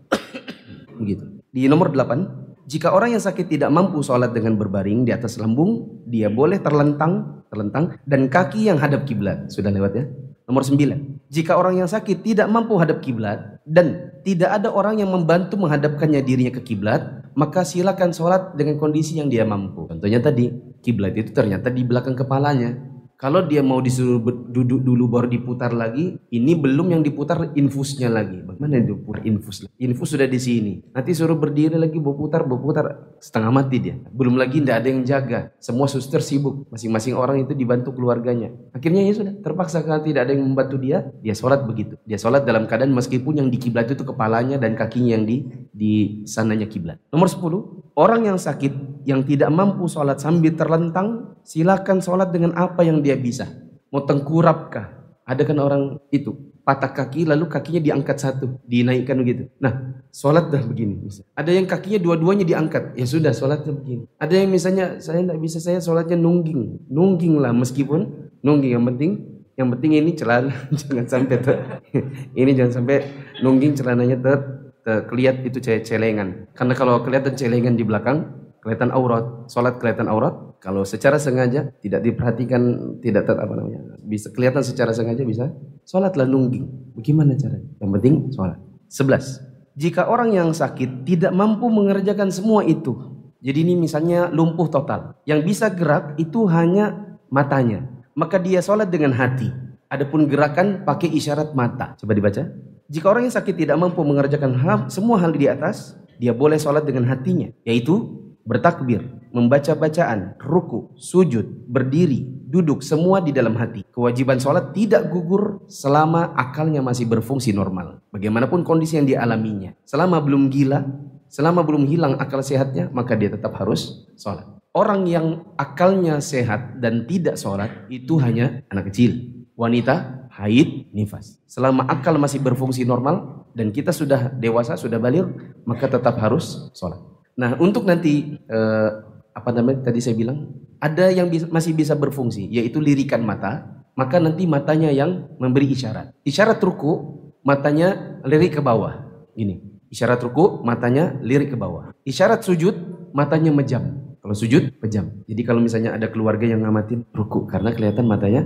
Begitu. 1.00 1.24
Di 1.50 1.66
nomor 1.66 1.90
8, 1.90 2.70
jika 2.70 2.94
orang 2.94 3.18
yang 3.18 3.22
sakit 3.22 3.50
tidak 3.50 3.70
mampu 3.70 4.02
sholat 4.02 4.30
dengan 4.30 4.54
berbaring 4.58 5.06
di 5.06 5.10
atas 5.10 5.38
lambung, 5.42 6.02
dia 6.06 6.30
boleh 6.30 6.62
terlentang, 6.62 7.42
terlentang 7.50 7.98
dan 8.06 8.30
kaki 8.30 8.66
yang 8.70 8.78
hadap 8.78 9.06
kiblat. 9.06 9.50
Sudah 9.50 9.74
lewat 9.74 9.92
ya? 9.94 10.04
Nomor 10.46 10.62
9. 10.62 11.26
Jika 11.26 11.58
orang 11.58 11.82
yang 11.82 11.90
sakit 11.90 12.22
tidak 12.22 12.46
mampu 12.46 12.78
hadap 12.78 13.02
kiblat 13.02 13.55
dan 13.66 14.14
tidak 14.22 14.62
ada 14.62 14.70
orang 14.70 15.02
yang 15.02 15.10
membantu 15.10 15.58
menghadapkannya 15.58 16.22
dirinya 16.22 16.54
ke 16.54 16.62
kiblat, 16.62 17.26
maka 17.34 17.66
silakan 17.66 18.14
sholat 18.14 18.54
dengan 18.54 18.78
kondisi 18.78 19.18
yang 19.18 19.26
dia 19.26 19.42
mampu. 19.42 19.90
Contohnya 19.90 20.22
tadi, 20.22 20.54
kiblat 20.86 21.18
itu 21.18 21.34
ternyata 21.34 21.66
di 21.74 21.82
belakang 21.82 22.14
kepalanya. 22.14 22.78
Kalau 23.16 23.48
dia 23.48 23.64
mau 23.64 23.80
disuruh 23.80 24.20
duduk 24.52 24.84
dulu 24.84 25.08
baru 25.08 25.24
diputar 25.24 25.72
lagi, 25.72 26.20
ini 26.28 26.52
belum 26.52 26.92
yang 26.92 27.00
diputar 27.00 27.56
infusnya 27.56 28.12
lagi. 28.12 28.44
Bagaimana 28.44 28.76
itu 28.76 28.92
putar 29.00 29.24
infus? 29.24 29.64
Infus 29.80 30.12
sudah 30.12 30.28
di 30.28 30.36
sini. 30.36 30.84
Nanti 30.92 31.16
suruh 31.16 31.32
berdiri 31.32 31.80
lagi, 31.80 31.96
berputar, 31.96 32.44
berputar, 32.44 33.16
setengah 33.16 33.48
mati 33.48 33.80
dia. 33.80 33.96
Belum 34.12 34.36
lagi 34.36 34.60
tidak 34.60 34.84
ada 34.84 34.88
yang 34.92 35.00
jaga. 35.08 35.40
Semua 35.56 35.88
suster 35.88 36.20
sibuk. 36.20 36.68
Masing-masing 36.68 37.16
orang 37.16 37.40
itu 37.40 37.56
dibantu 37.56 37.96
keluarganya. 37.96 38.52
Akhirnya 38.76 39.00
ya 39.08 39.12
sudah, 39.16 39.32
terpaksa 39.40 39.80
kalau 39.80 40.04
tidak 40.04 40.28
ada 40.28 40.36
yang 40.36 40.44
membantu 40.44 40.76
dia, 40.76 41.08
dia 41.24 41.32
sholat 41.32 41.64
begitu. 41.64 41.96
Dia 42.04 42.20
sholat 42.20 42.44
dalam 42.44 42.68
keadaan 42.68 42.92
meskipun 42.92 43.40
yang 43.40 43.48
di 43.48 43.56
kiblat 43.56 43.88
itu 43.88 44.04
kepalanya 44.04 44.60
dan 44.60 44.76
kakinya 44.76 45.16
yang 45.16 45.24
di 45.24 45.48
di 45.72 45.92
sananya 46.28 46.68
kiblat. 46.68 47.00
Nomor 47.08 47.32
10, 47.32 47.85
Orang 47.96 48.28
yang 48.28 48.36
sakit, 48.36 49.06
yang 49.08 49.24
tidak 49.24 49.48
mampu 49.48 49.88
sholat 49.88 50.20
sambil 50.20 50.52
terlentang, 50.52 51.40
silakan 51.48 52.04
sholat 52.04 52.28
dengan 52.28 52.52
apa 52.52 52.84
yang 52.84 53.00
dia 53.00 53.16
bisa. 53.16 53.48
Mau 53.88 54.04
tengkurap 54.04 54.68
kah? 54.68 54.86
Ada 55.24 55.48
kan 55.48 55.56
orang 55.56 55.96
itu, 56.12 56.36
patah 56.60 56.92
kaki 56.92 57.24
lalu 57.24 57.48
kakinya 57.48 57.80
diangkat 57.80 58.20
satu, 58.20 58.60
dinaikkan 58.68 59.16
begitu. 59.16 59.48
Nah, 59.56 60.04
sholat 60.12 60.52
dah 60.52 60.60
begini. 60.60 61.08
Ada 61.32 61.56
yang 61.56 61.64
kakinya 61.64 61.96
dua-duanya 62.04 62.44
diangkat, 62.44 63.00
ya 63.00 63.08
sudah 63.08 63.32
sholatnya 63.32 63.72
begini. 63.72 64.04
Ada 64.20 64.44
yang 64.44 64.52
misalnya, 64.52 65.00
saya 65.00 65.24
tidak 65.24 65.40
bisa, 65.40 65.58
saya 65.58 65.80
sholatnya 65.80 66.20
nungging. 66.20 66.92
Nungging 66.92 67.40
lah 67.40 67.56
meskipun, 67.56 68.28
nungging 68.44 68.76
yang 68.76 68.84
penting 68.92 69.12
yang 69.56 69.72
penting 69.72 69.96
ini 69.96 70.12
celana 70.12 70.52
jangan 70.84 71.06
sampai 71.08 71.36
ter, 71.40 71.56
ini 72.40 72.52
jangan 72.52 72.72
sampai 72.76 72.96
nungging 73.40 73.72
celananya 73.72 74.20
ter 74.20 74.65
terlihat 74.86 75.42
itu 75.42 75.58
celengan. 75.58 76.46
Karena 76.54 76.78
kalau 76.78 77.02
kelihatan 77.02 77.34
celengan 77.34 77.74
di 77.74 77.82
belakang, 77.82 78.30
kelihatan 78.62 78.94
aurat, 78.94 79.50
sholat 79.50 79.82
kelihatan 79.82 80.06
aurat. 80.06 80.34
Kalau 80.62 80.86
secara 80.86 81.18
sengaja 81.18 81.74
tidak 81.82 82.06
diperhatikan, 82.06 82.94
tidak 83.02 83.28
ter, 83.28 83.36
apa 83.38 83.54
namanya, 83.54 83.98
bisa 84.02 84.30
kelihatan 84.30 84.62
secara 84.62 84.94
sengaja 84.94 85.26
bisa 85.26 85.50
sholatlah 85.86 86.26
nungging. 86.26 86.94
Bagaimana 86.94 87.34
caranya? 87.34 87.66
Yang 87.82 87.90
penting 87.98 88.14
sholat. 88.34 88.58
Sebelas. 88.86 89.42
Jika 89.76 90.08
orang 90.08 90.32
yang 90.32 90.50
sakit 90.54 91.04
tidak 91.04 91.36
mampu 91.36 91.68
mengerjakan 91.68 92.32
semua 92.32 92.64
itu, 92.64 92.96
jadi 93.44 93.62
ini 93.62 93.76
misalnya 93.76 94.32
lumpuh 94.32 94.70
total, 94.72 95.14
yang 95.28 95.44
bisa 95.44 95.68
gerak 95.68 96.16
itu 96.16 96.48
hanya 96.48 97.18
matanya, 97.28 97.84
maka 98.16 98.40
dia 98.40 98.64
sholat 98.64 98.88
dengan 98.88 99.12
hati. 99.12 99.52
Adapun 99.86 100.26
gerakan 100.26 100.82
pakai 100.82 101.12
isyarat 101.14 101.54
mata. 101.54 101.94
Coba 102.00 102.16
dibaca. 102.16 102.42
Jika 102.86 103.10
orang 103.10 103.26
yang 103.26 103.34
sakit 103.34 103.54
tidak 103.58 103.76
mampu 103.82 103.98
mengerjakan 104.06 104.54
hal, 104.54 104.78
semua 104.86 105.18
hal 105.18 105.34
di 105.34 105.50
atas, 105.50 105.98
dia 106.22 106.30
boleh 106.30 106.54
sholat 106.54 106.86
dengan 106.86 107.02
hatinya, 107.10 107.50
yaitu 107.66 108.22
bertakbir, 108.46 109.02
membaca 109.34 109.74
bacaan, 109.74 110.38
ruku, 110.38 110.94
sujud, 110.94 111.66
berdiri, 111.66 112.22
duduk, 112.46 112.86
semua 112.86 113.18
di 113.18 113.34
dalam 113.34 113.58
hati. 113.58 113.82
Kewajiban 113.90 114.38
sholat 114.38 114.70
tidak 114.70 115.10
gugur 115.10 115.66
selama 115.66 116.30
akalnya 116.38 116.78
masih 116.78 117.10
berfungsi 117.10 117.50
normal. 117.50 118.06
Bagaimanapun 118.14 118.62
kondisi 118.62 119.02
yang 119.02 119.10
dialaminya. 119.10 119.74
Selama 119.82 120.22
belum 120.22 120.46
gila, 120.46 120.86
selama 121.26 121.66
belum 121.66 121.90
hilang 121.90 122.14
akal 122.22 122.38
sehatnya, 122.38 122.86
maka 122.94 123.18
dia 123.18 123.34
tetap 123.34 123.50
harus 123.58 124.06
sholat. 124.14 124.46
Orang 124.70 125.10
yang 125.10 125.42
akalnya 125.58 126.22
sehat 126.22 126.78
dan 126.78 127.08
tidak 127.10 127.34
sholat, 127.34 127.90
itu 127.90 128.14
hanya 128.22 128.62
anak 128.70 128.94
kecil, 128.94 129.42
wanita, 129.56 130.25
haid, 130.36 130.92
nifas. 130.92 131.40
Selama 131.48 131.88
akal 131.88 132.20
masih 132.20 132.44
berfungsi 132.44 132.84
normal 132.84 133.48
dan 133.56 133.72
kita 133.72 133.90
sudah 133.90 134.28
dewasa, 134.36 134.76
sudah 134.76 135.00
balik, 135.00 135.24
maka 135.64 135.88
tetap 135.88 136.20
harus 136.20 136.68
sholat. 136.76 137.00
Nah, 137.36 137.56
untuk 137.56 137.88
nanti 137.88 138.36
eh, 138.36 138.90
apa 139.32 139.50
namanya 139.52 139.88
tadi 139.88 140.00
saya 140.00 140.16
bilang 140.16 140.52
ada 140.80 141.08
yang 141.08 141.32
bisa, 141.32 141.48
masih 141.48 141.72
bisa 141.72 141.96
berfungsi, 141.96 142.48
yaitu 142.52 142.80
lirikan 142.80 143.24
mata. 143.24 143.72
Maka 143.96 144.20
nanti 144.20 144.44
matanya 144.44 144.92
yang 144.92 145.24
memberi 145.40 145.72
isyarat. 145.72 146.12
Isyarat 146.20 146.60
ruku, 146.60 147.16
matanya 147.40 148.20
lirik 148.28 148.60
ke 148.60 148.60
bawah. 148.60 149.08
Ini. 149.32 149.56
Isyarat 149.88 150.20
ruku, 150.20 150.60
matanya 150.68 151.16
lirik 151.24 151.56
ke 151.56 151.56
bawah. 151.56 151.96
Isyarat 152.04 152.44
sujud, 152.44 152.76
matanya 153.16 153.56
mejam. 153.56 153.96
Kalau 154.20 154.36
sujud, 154.36 154.76
pejam. 154.84 155.24
Jadi 155.24 155.40
kalau 155.48 155.64
misalnya 155.64 155.96
ada 155.96 156.12
keluarga 156.12 156.44
yang 156.44 156.60
ngamatin 156.60 157.08
ruku, 157.16 157.48
karena 157.48 157.72
kelihatan 157.72 158.04
matanya 158.04 158.44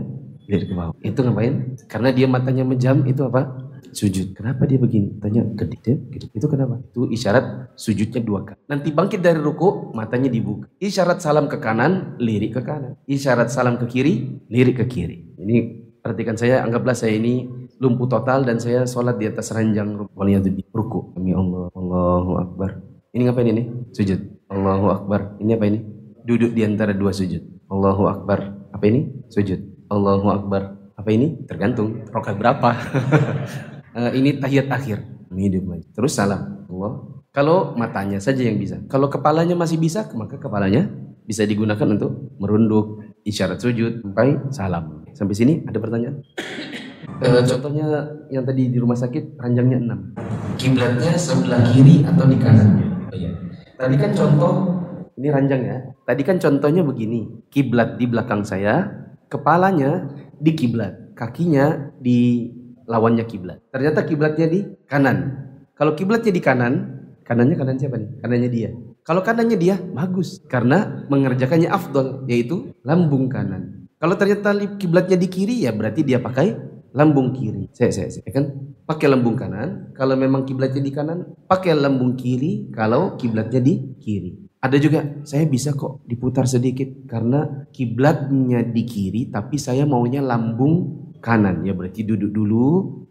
lihat 0.50 0.66
ke 0.66 0.74
bawah. 0.74 0.94
Itu 1.00 1.22
ngapain? 1.22 1.78
Karena 1.86 2.10
dia 2.10 2.26
matanya 2.26 2.66
menjam 2.66 3.06
itu 3.06 3.22
apa? 3.22 3.70
Sujud. 3.90 4.34
Kenapa 4.38 4.66
dia 4.66 4.78
begini? 4.78 5.18
Tanya 5.18 5.42
gede 5.54 5.76
dia 5.82 5.96
gitu. 5.98 6.26
Itu 6.34 6.46
kenapa? 6.46 6.78
Itu 6.82 7.10
isyarat 7.10 7.74
sujudnya 7.74 8.22
dua 8.22 8.46
kali. 8.46 8.58
Nanti 8.70 8.90
bangkit 8.94 9.22
dari 9.22 9.38
ruku, 9.38 9.90
matanya 9.94 10.30
dibuka. 10.30 10.70
Isyarat 10.78 11.22
salam 11.22 11.50
ke 11.50 11.58
kanan, 11.58 12.18
lirik 12.22 12.58
ke 12.58 12.62
kanan. 12.62 12.98
Isyarat 13.06 13.50
salam 13.50 13.78
ke 13.78 13.86
kiri, 13.90 14.46
lirik 14.46 14.78
ke 14.82 14.86
kiri. 14.86 15.34
Ini 15.38 15.56
perhatikan 16.02 16.38
saya, 16.38 16.62
anggaplah 16.62 16.94
saya 16.94 17.18
ini 17.18 17.46
lumpuh 17.80 18.06
total 18.06 18.44
dan 18.44 18.60
saya 18.60 18.84
sholat 18.84 19.16
di 19.16 19.26
atas 19.26 19.50
ranjang 19.50 19.96
ruku. 19.96 21.16
Demi 21.16 21.32
Allah, 21.34 21.72
Allahu 21.74 22.32
Akbar. 22.38 22.70
Ini 23.10 23.26
ngapain 23.26 23.48
ini? 23.50 23.62
Sujud. 23.90 24.20
Allahu 24.46 24.86
Akbar. 24.94 25.34
Ini 25.42 25.58
apa 25.58 25.66
ini? 25.66 25.82
Duduk 26.22 26.54
di 26.54 26.62
antara 26.62 26.94
dua 26.94 27.10
sujud. 27.10 27.42
Allahu 27.66 28.06
Akbar. 28.06 28.70
Apa 28.70 28.84
ini? 28.86 29.26
Sujud. 29.32 29.58
Allahu 29.90 30.26
Akbar. 30.31 30.62
Apa 30.94 31.11
ini? 31.11 31.42
Tergantung 31.50 32.07
rokat 32.14 32.38
berapa. 32.38 32.70
uh, 33.98 34.12
ini 34.18 34.38
tahiyat 34.38 34.70
akhir. 34.70 35.03
Hidup 35.35 35.66
lagi. 35.66 35.87
Terus 35.90 36.14
salam. 36.14 36.64
Allah. 36.70 36.92
Kalau 37.31 37.74
matanya 37.74 38.18
saja 38.22 38.42
yang 38.42 38.59
bisa. 38.59 38.79
Kalau 38.87 39.11
kepalanya 39.11 39.55
masih 39.55 39.79
bisa, 39.79 40.07
maka 40.14 40.38
kepalanya 40.38 40.90
bisa 41.26 41.46
digunakan 41.46 41.87
untuk 41.87 42.35
merunduk, 42.42 43.03
isyarat 43.22 43.62
sujud, 43.62 44.03
sampai 44.03 44.50
salam. 44.50 45.07
Sampai 45.14 45.35
sini 45.35 45.66
ada 45.66 45.79
pertanyaan? 45.83 46.22
Uh, 47.20 47.44
contohnya 47.44 47.85
yang 48.33 48.48
tadi 48.48 48.72
di 48.72 48.81
rumah 48.81 48.96
sakit 48.96 49.37
ranjangnya 49.37 49.76
6. 50.16 50.57
Kiblatnya 50.57 51.12
sebelah 51.20 51.61
kiri 51.68 52.00
atau 52.00 52.24
di 52.24 52.37
kanannya? 52.40 53.12
Oh, 53.12 53.16
iya. 53.16 53.29
Tadi 53.76 53.96
kan 54.00 54.11
contoh 54.16 54.53
ini 55.20 55.29
ranjang 55.29 55.61
ya. 55.61 55.79
Tadi 56.09 56.22
kan 56.24 56.40
contohnya 56.40 56.81
begini. 56.81 57.44
Kiblat 57.53 58.00
di 58.00 58.09
belakang 58.09 58.40
saya, 58.40 58.88
kepalanya 59.30 60.10
di 60.36 60.52
kiblat, 60.58 61.14
kakinya 61.14 61.94
di 62.02 62.50
lawannya 62.90 63.22
kiblat. 63.24 63.62
Ternyata 63.70 64.02
kiblatnya 64.02 64.50
di 64.50 64.60
kanan. 64.90 65.46
Kalau 65.78 65.94
kiblatnya 65.94 66.34
di 66.34 66.42
kanan, 66.42 66.72
kanannya 67.22 67.54
kanan 67.54 67.78
siapa 67.78 67.96
nih? 67.96 68.10
Kanannya 68.18 68.50
dia. 68.50 68.70
Kalau 69.06 69.22
kanannya 69.22 69.56
dia, 69.56 69.78
bagus. 69.78 70.42
Karena 70.50 71.06
mengerjakannya 71.08 71.70
afdol, 71.70 72.26
yaitu 72.26 72.74
lambung 72.82 73.30
kanan. 73.30 73.88
Kalau 73.96 74.18
ternyata 74.18 74.52
kiblatnya 74.76 75.16
di 75.16 75.28
kiri, 75.30 75.64
ya 75.64 75.72
berarti 75.72 76.02
dia 76.02 76.18
pakai 76.18 76.52
lambung 76.92 77.30
kiri. 77.30 77.70
Saya, 77.70 77.94
saya, 77.94 78.10
saya 78.10 78.28
kan 78.34 78.74
pakai 78.84 79.06
lambung 79.06 79.38
kanan. 79.38 79.94
Kalau 79.94 80.18
memang 80.18 80.42
kiblatnya 80.42 80.82
di 80.82 80.92
kanan, 80.92 81.32
pakai 81.46 81.78
lambung 81.78 82.18
kiri. 82.18 82.68
Kalau 82.74 83.14
kiblatnya 83.14 83.62
di 83.62 83.94
kiri. 84.02 84.49
Ada 84.60 84.76
juga 84.76 85.00
saya 85.24 85.48
bisa 85.48 85.72
kok 85.72 86.04
diputar 86.04 86.44
sedikit 86.44 87.08
karena 87.08 87.64
kiblatnya 87.72 88.60
di 88.60 88.84
kiri 88.84 89.32
tapi 89.32 89.56
saya 89.56 89.88
maunya 89.88 90.20
lambung 90.20 91.08
kanan 91.24 91.64
ya 91.64 91.72
berarti 91.72 92.04
duduk 92.04 92.28
dulu 92.28 92.64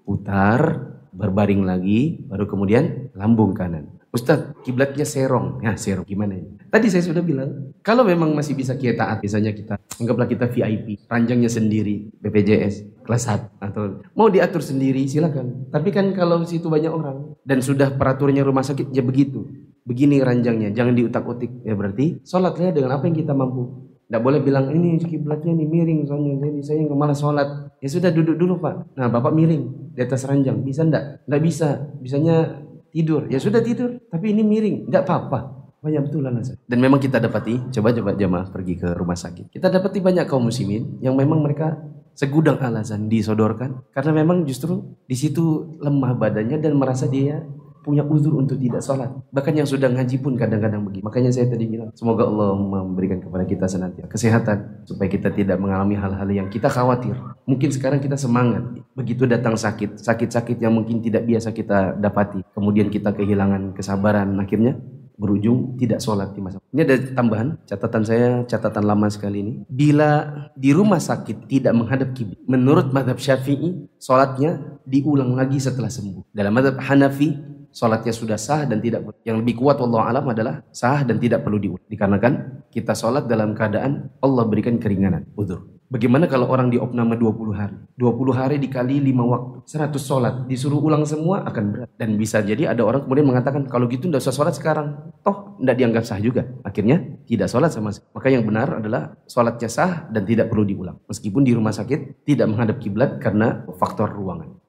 putar 0.06 0.62
berbaring 1.10 1.66
lagi 1.66 2.22
baru 2.30 2.46
kemudian 2.46 3.10
lambung 3.18 3.58
kanan. 3.58 3.98
Ustadz 4.14 4.62
kiblatnya 4.62 5.06
serong 5.10 5.62
ya 5.66 5.74
serong 5.74 6.06
gimana 6.06 6.38
ini? 6.38 6.70
Tadi 6.70 6.86
saya 6.86 7.02
sudah 7.02 7.26
bilang 7.26 7.74
kalau 7.82 8.06
memang 8.06 8.30
masih 8.38 8.54
bisa 8.54 8.78
kita 8.78 9.02
taat 9.02 9.26
misalnya 9.26 9.50
kita 9.50 9.82
anggaplah 9.98 10.30
kita 10.30 10.54
VIP 10.54 11.10
ranjangnya 11.10 11.50
sendiri 11.50 12.14
BPJS 12.22 13.06
kelas 13.10 13.26
1 13.26 13.58
atau 13.58 14.06
mau 14.14 14.30
diatur 14.30 14.62
sendiri 14.62 15.02
silakan. 15.10 15.66
Tapi 15.74 15.90
kan 15.90 16.14
kalau 16.14 16.46
situ 16.46 16.70
banyak 16.70 16.94
orang 16.94 17.34
dan 17.42 17.66
sudah 17.66 17.90
peraturannya 17.98 18.46
rumah 18.46 18.62
sakit 18.62 18.94
ya 18.94 19.02
begitu 19.02 19.69
begini 19.90 20.22
ranjangnya, 20.22 20.70
jangan 20.70 20.94
diutak-utik. 20.94 21.66
Ya 21.66 21.74
berarti 21.74 22.22
sholatnya 22.22 22.70
dengan 22.70 22.94
apa 22.94 23.10
yang 23.10 23.18
kita 23.18 23.34
mampu. 23.34 23.90
Tidak 24.06 24.22
boleh 24.22 24.42
bilang 24.42 24.70
ini 24.74 25.02
kiblatnya 25.02 25.54
ini 25.54 25.66
miring 25.70 26.02
soalnya 26.06 26.38
jadi 26.42 26.60
saya 26.62 26.78
nggak 26.86 26.98
malas 26.98 27.18
sholat. 27.22 27.50
Ya 27.82 27.90
sudah 27.90 28.14
duduk 28.14 28.38
dulu 28.38 28.62
pak. 28.62 28.94
Nah 28.94 29.10
bapak 29.10 29.34
miring 29.34 29.94
di 29.94 30.02
atas 30.02 30.30
ranjang 30.30 30.62
bisa 30.62 30.86
ndak? 30.86 31.26
Nggak 31.26 31.42
bisa. 31.42 31.90
Bisanya 32.02 32.62
tidur. 32.94 33.26
Ya 33.30 33.42
sudah 33.42 33.62
tidur. 33.66 33.98
Tapi 34.14 34.34
ini 34.34 34.46
miring. 34.46 34.90
Nggak 34.90 35.06
apa-apa. 35.10 35.40
Banyak 35.80 36.12
betul 36.12 36.28
lah 36.28 36.36
Dan 36.68 36.84
memang 36.84 37.00
kita 37.00 37.24
dapati, 37.24 37.72
coba-coba 37.72 38.12
jamaah 38.12 38.52
pergi 38.52 38.76
ke 38.76 38.92
rumah 39.00 39.16
sakit. 39.16 39.48
Kita 39.48 39.72
dapati 39.72 40.04
banyak 40.04 40.28
kaum 40.28 40.44
muslimin 40.44 41.00
yang 41.00 41.16
memang 41.16 41.40
mereka 41.40 41.80
segudang 42.20 42.60
alasan 42.60 43.08
disodorkan 43.08 43.80
karena 43.96 44.12
memang 44.12 44.44
justru 44.44 44.84
di 45.08 45.16
situ 45.16 45.72
lemah 45.80 46.20
badannya 46.20 46.60
dan 46.60 46.76
merasa 46.76 47.08
dia 47.08 47.48
punya 47.90 48.06
uzur 48.06 48.38
untuk 48.38 48.62
tidak 48.62 48.86
sholat. 48.86 49.10
Bahkan 49.34 49.54
yang 49.58 49.66
sudah 49.66 49.90
ngaji 49.90 50.22
pun 50.22 50.38
kadang-kadang 50.38 50.86
begitu. 50.86 51.02
Makanya 51.02 51.34
saya 51.34 51.50
tadi 51.50 51.66
bilang, 51.66 51.90
semoga 51.98 52.30
Allah 52.30 52.54
memberikan 52.54 53.18
kepada 53.18 53.50
kita 53.50 53.66
senantiasa 53.66 54.06
kesehatan 54.06 54.86
supaya 54.86 55.10
kita 55.10 55.34
tidak 55.34 55.58
mengalami 55.58 55.98
hal-hal 55.98 56.30
yang 56.30 56.48
kita 56.54 56.70
khawatir. 56.70 57.18
Mungkin 57.50 57.74
sekarang 57.74 57.98
kita 57.98 58.14
semangat, 58.14 58.62
begitu 58.94 59.26
datang 59.26 59.58
sakit, 59.58 59.98
sakit-sakit 59.98 60.62
yang 60.62 60.78
mungkin 60.78 61.02
tidak 61.02 61.26
biasa 61.26 61.50
kita 61.50 61.98
dapati. 61.98 62.46
Kemudian 62.54 62.94
kita 62.94 63.10
kehilangan 63.18 63.74
kesabaran, 63.74 64.38
akhirnya 64.38 64.78
berujung 65.20 65.76
tidak 65.76 66.00
sholat 66.00 66.32
di 66.32 66.40
masa. 66.40 66.64
Ini 66.72 66.88
ada 66.88 66.96
tambahan 67.12 67.60
catatan 67.68 68.04
saya, 68.08 68.28
catatan 68.48 68.88
lama 68.88 69.12
sekali 69.12 69.44
ini. 69.44 69.54
Bila 69.68 70.32
di 70.56 70.72
rumah 70.72 71.04
sakit 71.04 71.52
tidak 71.52 71.76
menghadap 71.76 72.16
kiblat, 72.16 72.40
menurut 72.48 72.96
madhab 72.96 73.20
syafi'i, 73.20 73.92
sholatnya 74.00 74.80
diulang 74.88 75.36
lagi 75.36 75.60
setelah 75.60 75.92
sembuh. 75.92 76.32
Dalam 76.32 76.56
madhab 76.56 76.80
Hanafi, 76.80 77.36
sholatnya 77.74 78.14
sudah 78.14 78.38
sah 78.38 78.66
dan 78.66 78.82
tidak 78.84 79.06
yang 79.26 79.40
lebih 79.42 79.58
kuat 79.62 79.78
Allah 79.80 80.02
alam 80.10 80.26
adalah 80.30 80.62
sah 80.74 81.02
dan 81.06 81.18
tidak 81.18 81.46
perlu 81.46 81.58
diulang 81.58 81.88
dikarenakan 81.90 82.66
kita 82.70 82.94
sholat 82.94 83.26
dalam 83.26 83.54
keadaan 83.58 84.10
Allah 84.22 84.44
berikan 84.46 84.78
keringanan 84.78 85.26
udur 85.38 85.80
Bagaimana 85.90 86.30
kalau 86.30 86.46
orang 86.54 86.70
diopname 86.70 87.18
20 87.18 87.50
hari? 87.58 87.74
20 87.98 88.30
hari 88.38 88.62
dikali 88.62 89.02
5 89.10 89.26
waktu. 89.26 89.58
100 89.66 89.98
sholat. 89.98 90.36
Disuruh 90.46 90.78
ulang 90.78 91.02
semua 91.02 91.42
akan 91.50 91.64
berat. 91.74 91.90
Dan 91.98 92.14
bisa 92.14 92.46
jadi 92.46 92.70
ada 92.70 92.86
orang 92.86 93.10
kemudian 93.10 93.26
mengatakan 93.26 93.66
kalau 93.66 93.90
gitu 93.90 94.06
tidak 94.06 94.22
usah 94.22 94.30
sholat 94.30 94.54
sekarang. 94.54 95.18
Toh 95.26 95.58
tidak 95.58 95.76
dianggap 95.82 96.06
sah 96.06 96.22
juga. 96.22 96.46
Akhirnya 96.62 97.02
tidak 97.26 97.50
sholat 97.50 97.74
sama 97.74 97.90
sekali. 97.90 98.14
Maka 98.14 98.28
yang 98.30 98.46
benar 98.46 98.78
adalah 98.78 99.18
sholatnya 99.26 99.66
sah 99.66 100.06
dan 100.14 100.30
tidak 100.30 100.54
perlu 100.54 100.62
diulang. 100.62 101.02
Meskipun 101.10 101.42
di 101.42 101.58
rumah 101.58 101.74
sakit 101.74 102.22
tidak 102.22 102.46
menghadap 102.46 102.78
kiblat 102.78 103.18
karena 103.18 103.66
faktor 103.82 104.14
ruangan. 104.14 104.62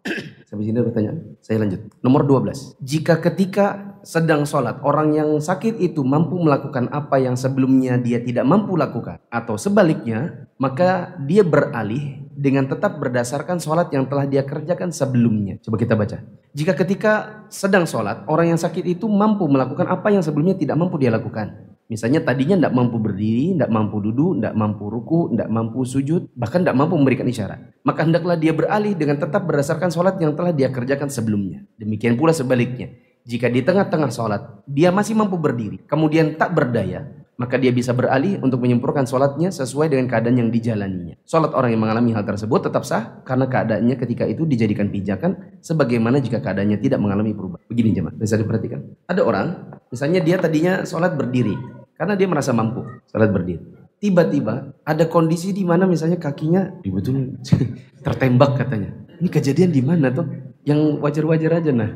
Sampai 0.51 0.67
sini 0.67 0.83
ada 0.83 0.91
pertanyaan? 0.91 1.19
Saya 1.39 1.63
lanjut. 1.63 1.81
Nomor 2.03 2.27
12. 2.27 2.75
Jika 2.83 3.23
ketika 3.23 3.95
sedang 4.03 4.43
sholat, 4.43 4.83
orang 4.83 5.15
yang 5.15 5.31
sakit 5.39 5.79
itu 5.79 6.03
mampu 6.03 6.35
melakukan 6.43 6.91
apa 6.91 7.23
yang 7.23 7.39
sebelumnya 7.39 7.95
dia 8.03 8.19
tidak 8.19 8.43
mampu 8.51 8.75
lakukan. 8.75 9.23
Atau 9.31 9.55
sebaliknya, 9.55 10.51
maka 10.59 11.15
dia 11.23 11.47
beralih 11.47 12.27
dengan 12.35 12.67
tetap 12.67 12.99
berdasarkan 12.99 13.63
sholat 13.63 13.95
yang 13.95 14.11
telah 14.11 14.27
dia 14.27 14.43
kerjakan 14.43 14.91
sebelumnya. 14.91 15.63
Coba 15.63 15.79
kita 15.79 15.95
baca. 15.95 16.19
Jika 16.51 16.75
ketika 16.75 17.47
sedang 17.47 17.87
sholat, 17.87 18.27
orang 18.27 18.51
yang 18.51 18.59
sakit 18.59 18.83
itu 18.91 19.07
mampu 19.07 19.47
melakukan 19.47 19.87
apa 19.87 20.11
yang 20.11 20.27
sebelumnya 20.27 20.59
tidak 20.59 20.75
mampu 20.75 20.99
dia 20.99 21.15
lakukan. 21.15 21.70
Misalnya 21.91 22.23
tadinya 22.23 22.55
tidak 22.55 22.71
mampu 22.71 23.03
berdiri, 23.03 23.59
tidak 23.59 23.67
mampu 23.75 23.99
duduk, 23.99 24.39
tidak 24.39 24.55
mampu 24.55 24.85
ruku, 24.87 25.35
tidak 25.35 25.51
mampu 25.51 25.83
sujud, 25.83 26.31
bahkan 26.39 26.63
tidak 26.63 26.79
mampu 26.79 26.95
memberikan 26.95 27.27
isyarat. 27.27 27.83
Maka 27.83 28.07
hendaklah 28.07 28.39
dia 28.39 28.55
beralih 28.55 28.95
dengan 28.95 29.19
tetap 29.19 29.43
berdasarkan 29.43 29.91
sholat 29.91 30.15
yang 30.23 30.39
telah 30.39 30.55
dia 30.55 30.71
kerjakan 30.71 31.11
sebelumnya. 31.11 31.67
Demikian 31.83 32.15
pula 32.15 32.31
sebaliknya. 32.31 32.95
Jika 33.27 33.51
di 33.51 33.67
tengah-tengah 33.67 34.07
sholat, 34.15 34.63
dia 34.71 34.95
masih 34.95 35.19
mampu 35.19 35.35
berdiri, 35.35 35.83
kemudian 35.91 36.39
tak 36.39 36.55
berdaya, 36.55 37.11
maka 37.41 37.57
dia 37.57 37.73
bisa 37.73 37.97
beralih 37.97 38.37
untuk 38.39 38.61
menyempurnakan 38.61 39.09
sholatnya 39.09 39.49
sesuai 39.49 39.89
dengan 39.89 40.13
keadaan 40.13 40.37
yang 40.47 40.49
dijalaninya. 40.53 41.17
Sholat 41.25 41.57
orang 41.57 41.73
yang 41.73 41.81
mengalami 41.81 42.13
hal 42.13 42.23
tersebut 42.23 42.69
tetap 42.69 42.85
sah 42.85 43.25
karena 43.25 43.49
keadaannya 43.49 43.97
ketika 43.97 44.29
itu 44.29 44.45
dijadikan 44.45 44.93
pijakan 44.93 45.59
sebagaimana 45.65 46.21
jika 46.21 46.39
keadaannya 46.45 46.77
tidak 46.79 47.01
mengalami 47.01 47.33
perubahan. 47.33 47.65
Begini 47.65 47.97
jemaah, 47.97 48.13
bisa 48.13 48.37
diperhatikan. 48.37 48.85
Ada 49.09 49.25
orang, 49.25 49.47
misalnya 49.89 50.21
dia 50.21 50.37
tadinya 50.37 50.85
sholat 50.85 51.17
berdiri, 51.17 51.80
karena 52.01 52.17
dia 52.17 52.25
merasa 52.25 52.57
mampu 52.57 52.81
salat 53.05 53.29
berdiri. 53.29 53.61
Tiba-tiba 54.01 54.73
ada 54.89 55.05
kondisi 55.05 55.53
di 55.53 55.69
mana 55.69 55.85
misalnya 55.85 56.17
kakinya 56.17 56.81
betul 56.81 57.37
tertembak 58.09 58.57
katanya. 58.57 58.97
Ini 59.21 59.29
kejadian 59.29 59.69
di 59.69 59.85
mana 59.85 60.09
tuh? 60.09 60.25
Yang 60.65 60.97
wajar-wajar 61.05 61.61
aja 61.61 61.71
nah. 61.77 61.93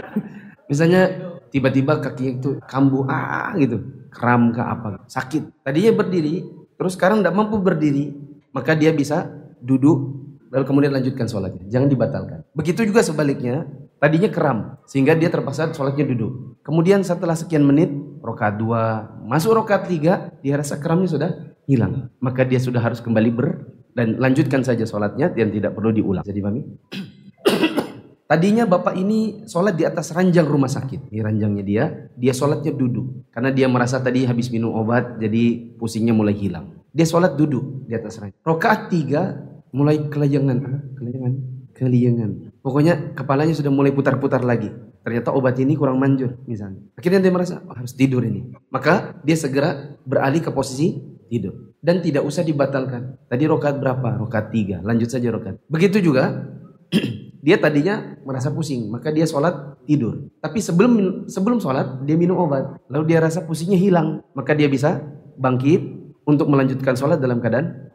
misalnya 0.72 1.12
tiba-tiba 1.52 2.00
kakinya 2.00 2.40
itu 2.40 2.50
kambuh 2.64 3.04
ah 3.04 3.52
gitu, 3.60 3.84
kram 4.08 4.48
ke 4.56 4.64
apa, 4.64 5.04
sakit. 5.12 5.60
Tadinya 5.60 5.92
berdiri, 5.92 6.48
terus 6.80 6.96
sekarang 6.96 7.20
tidak 7.20 7.36
mampu 7.36 7.60
berdiri, 7.60 8.16
maka 8.56 8.72
dia 8.72 8.96
bisa 8.96 9.28
duduk 9.60 10.24
lalu 10.48 10.64
kemudian 10.64 10.92
lanjutkan 10.96 11.28
sholatnya. 11.28 11.68
Jangan 11.68 11.92
dibatalkan. 11.92 12.38
Begitu 12.56 12.88
juga 12.88 13.04
sebaliknya, 13.04 13.68
tadinya 14.00 14.30
kram 14.32 14.80
sehingga 14.88 15.12
dia 15.12 15.28
terpaksa 15.28 15.68
sholatnya 15.76 16.08
duduk. 16.08 16.62
Kemudian 16.64 17.04
setelah 17.04 17.36
sekian 17.36 17.66
menit 17.66 17.92
rokat 18.24 18.56
dua, 18.56 19.12
masuk 19.28 19.52
rokat 19.52 19.84
tiga, 19.84 20.32
dia 20.40 20.56
rasa 20.56 20.80
keramnya 20.80 21.08
sudah 21.12 21.30
hilang. 21.68 22.08
Maka 22.24 22.48
dia 22.48 22.56
sudah 22.56 22.80
harus 22.80 23.04
kembali 23.04 23.30
ber 23.36 23.68
dan 23.92 24.16
lanjutkan 24.16 24.64
saja 24.64 24.88
sholatnya 24.88 25.28
dan 25.28 25.52
tidak 25.52 25.76
perlu 25.76 25.92
diulang. 25.92 26.24
Jadi 26.24 26.40
mami, 26.40 26.64
Tadinya 28.24 28.64
bapak 28.64 28.96
ini 28.96 29.44
sholat 29.44 29.76
di 29.76 29.84
atas 29.84 30.08
ranjang 30.16 30.48
rumah 30.48 30.72
sakit. 30.72 31.12
Ini 31.12 31.20
ranjangnya 31.20 31.64
dia, 31.64 31.84
dia 32.16 32.32
sholatnya 32.32 32.72
duduk. 32.72 33.28
Karena 33.28 33.52
dia 33.52 33.68
merasa 33.68 34.00
tadi 34.00 34.24
habis 34.24 34.48
minum 34.48 34.72
obat, 34.72 35.20
jadi 35.20 35.76
pusingnya 35.76 36.16
mulai 36.16 36.32
hilang. 36.32 36.72
Dia 36.88 37.04
sholat 37.04 37.36
duduk 37.36 37.84
di 37.84 37.92
atas 37.92 38.16
ranjang. 38.16 38.40
Rokaat 38.40 38.88
tiga, 38.88 39.44
mulai 39.76 40.08
kelayangan. 40.08 40.56
Kelayangan? 40.96 41.32
Kelayangan. 41.76 42.30
Pokoknya 42.64 43.12
kepalanya 43.12 43.52
sudah 43.52 43.68
mulai 43.68 43.92
putar-putar 43.92 44.40
lagi. 44.40 44.72
Ternyata 45.04 45.36
obat 45.36 45.60
ini 45.60 45.76
kurang 45.76 46.00
manjur 46.00 46.40
misalnya. 46.48 46.80
Akhirnya 46.96 47.20
dia 47.20 47.28
merasa 47.28 47.60
oh, 47.60 47.76
harus 47.76 47.92
tidur 47.92 48.24
ini. 48.24 48.48
Maka 48.72 49.20
dia 49.20 49.36
segera 49.36 50.00
beralih 50.08 50.40
ke 50.40 50.48
posisi 50.48 50.96
tidur. 51.28 51.76
Dan 51.84 52.00
tidak 52.00 52.24
usah 52.24 52.40
dibatalkan. 52.40 53.20
Tadi 53.28 53.44
rokat 53.44 53.76
berapa? 53.76 54.16
Rokat 54.16 54.48
tiga. 54.48 54.80
Lanjut 54.80 55.12
saja 55.12 55.28
rokat. 55.28 55.60
Begitu 55.68 56.00
juga 56.00 56.48
dia 57.46 57.60
tadinya 57.60 58.16
merasa 58.24 58.48
pusing. 58.48 58.88
Maka 58.88 59.12
dia 59.12 59.28
sholat 59.28 59.76
tidur. 59.84 60.32
Tapi 60.40 60.64
sebelum 60.64 61.28
sebelum 61.28 61.60
sholat 61.60 62.00
dia 62.08 62.16
minum 62.16 62.40
obat. 62.40 62.80
Lalu 62.88 63.12
dia 63.12 63.20
rasa 63.20 63.44
pusingnya 63.44 63.76
hilang. 63.76 64.24
Maka 64.32 64.56
dia 64.56 64.72
bisa 64.72 65.04
bangkit 65.36 65.84
untuk 66.24 66.48
melanjutkan 66.48 66.96
sholat 66.96 67.20
dalam 67.20 67.44
keadaan 67.44 67.92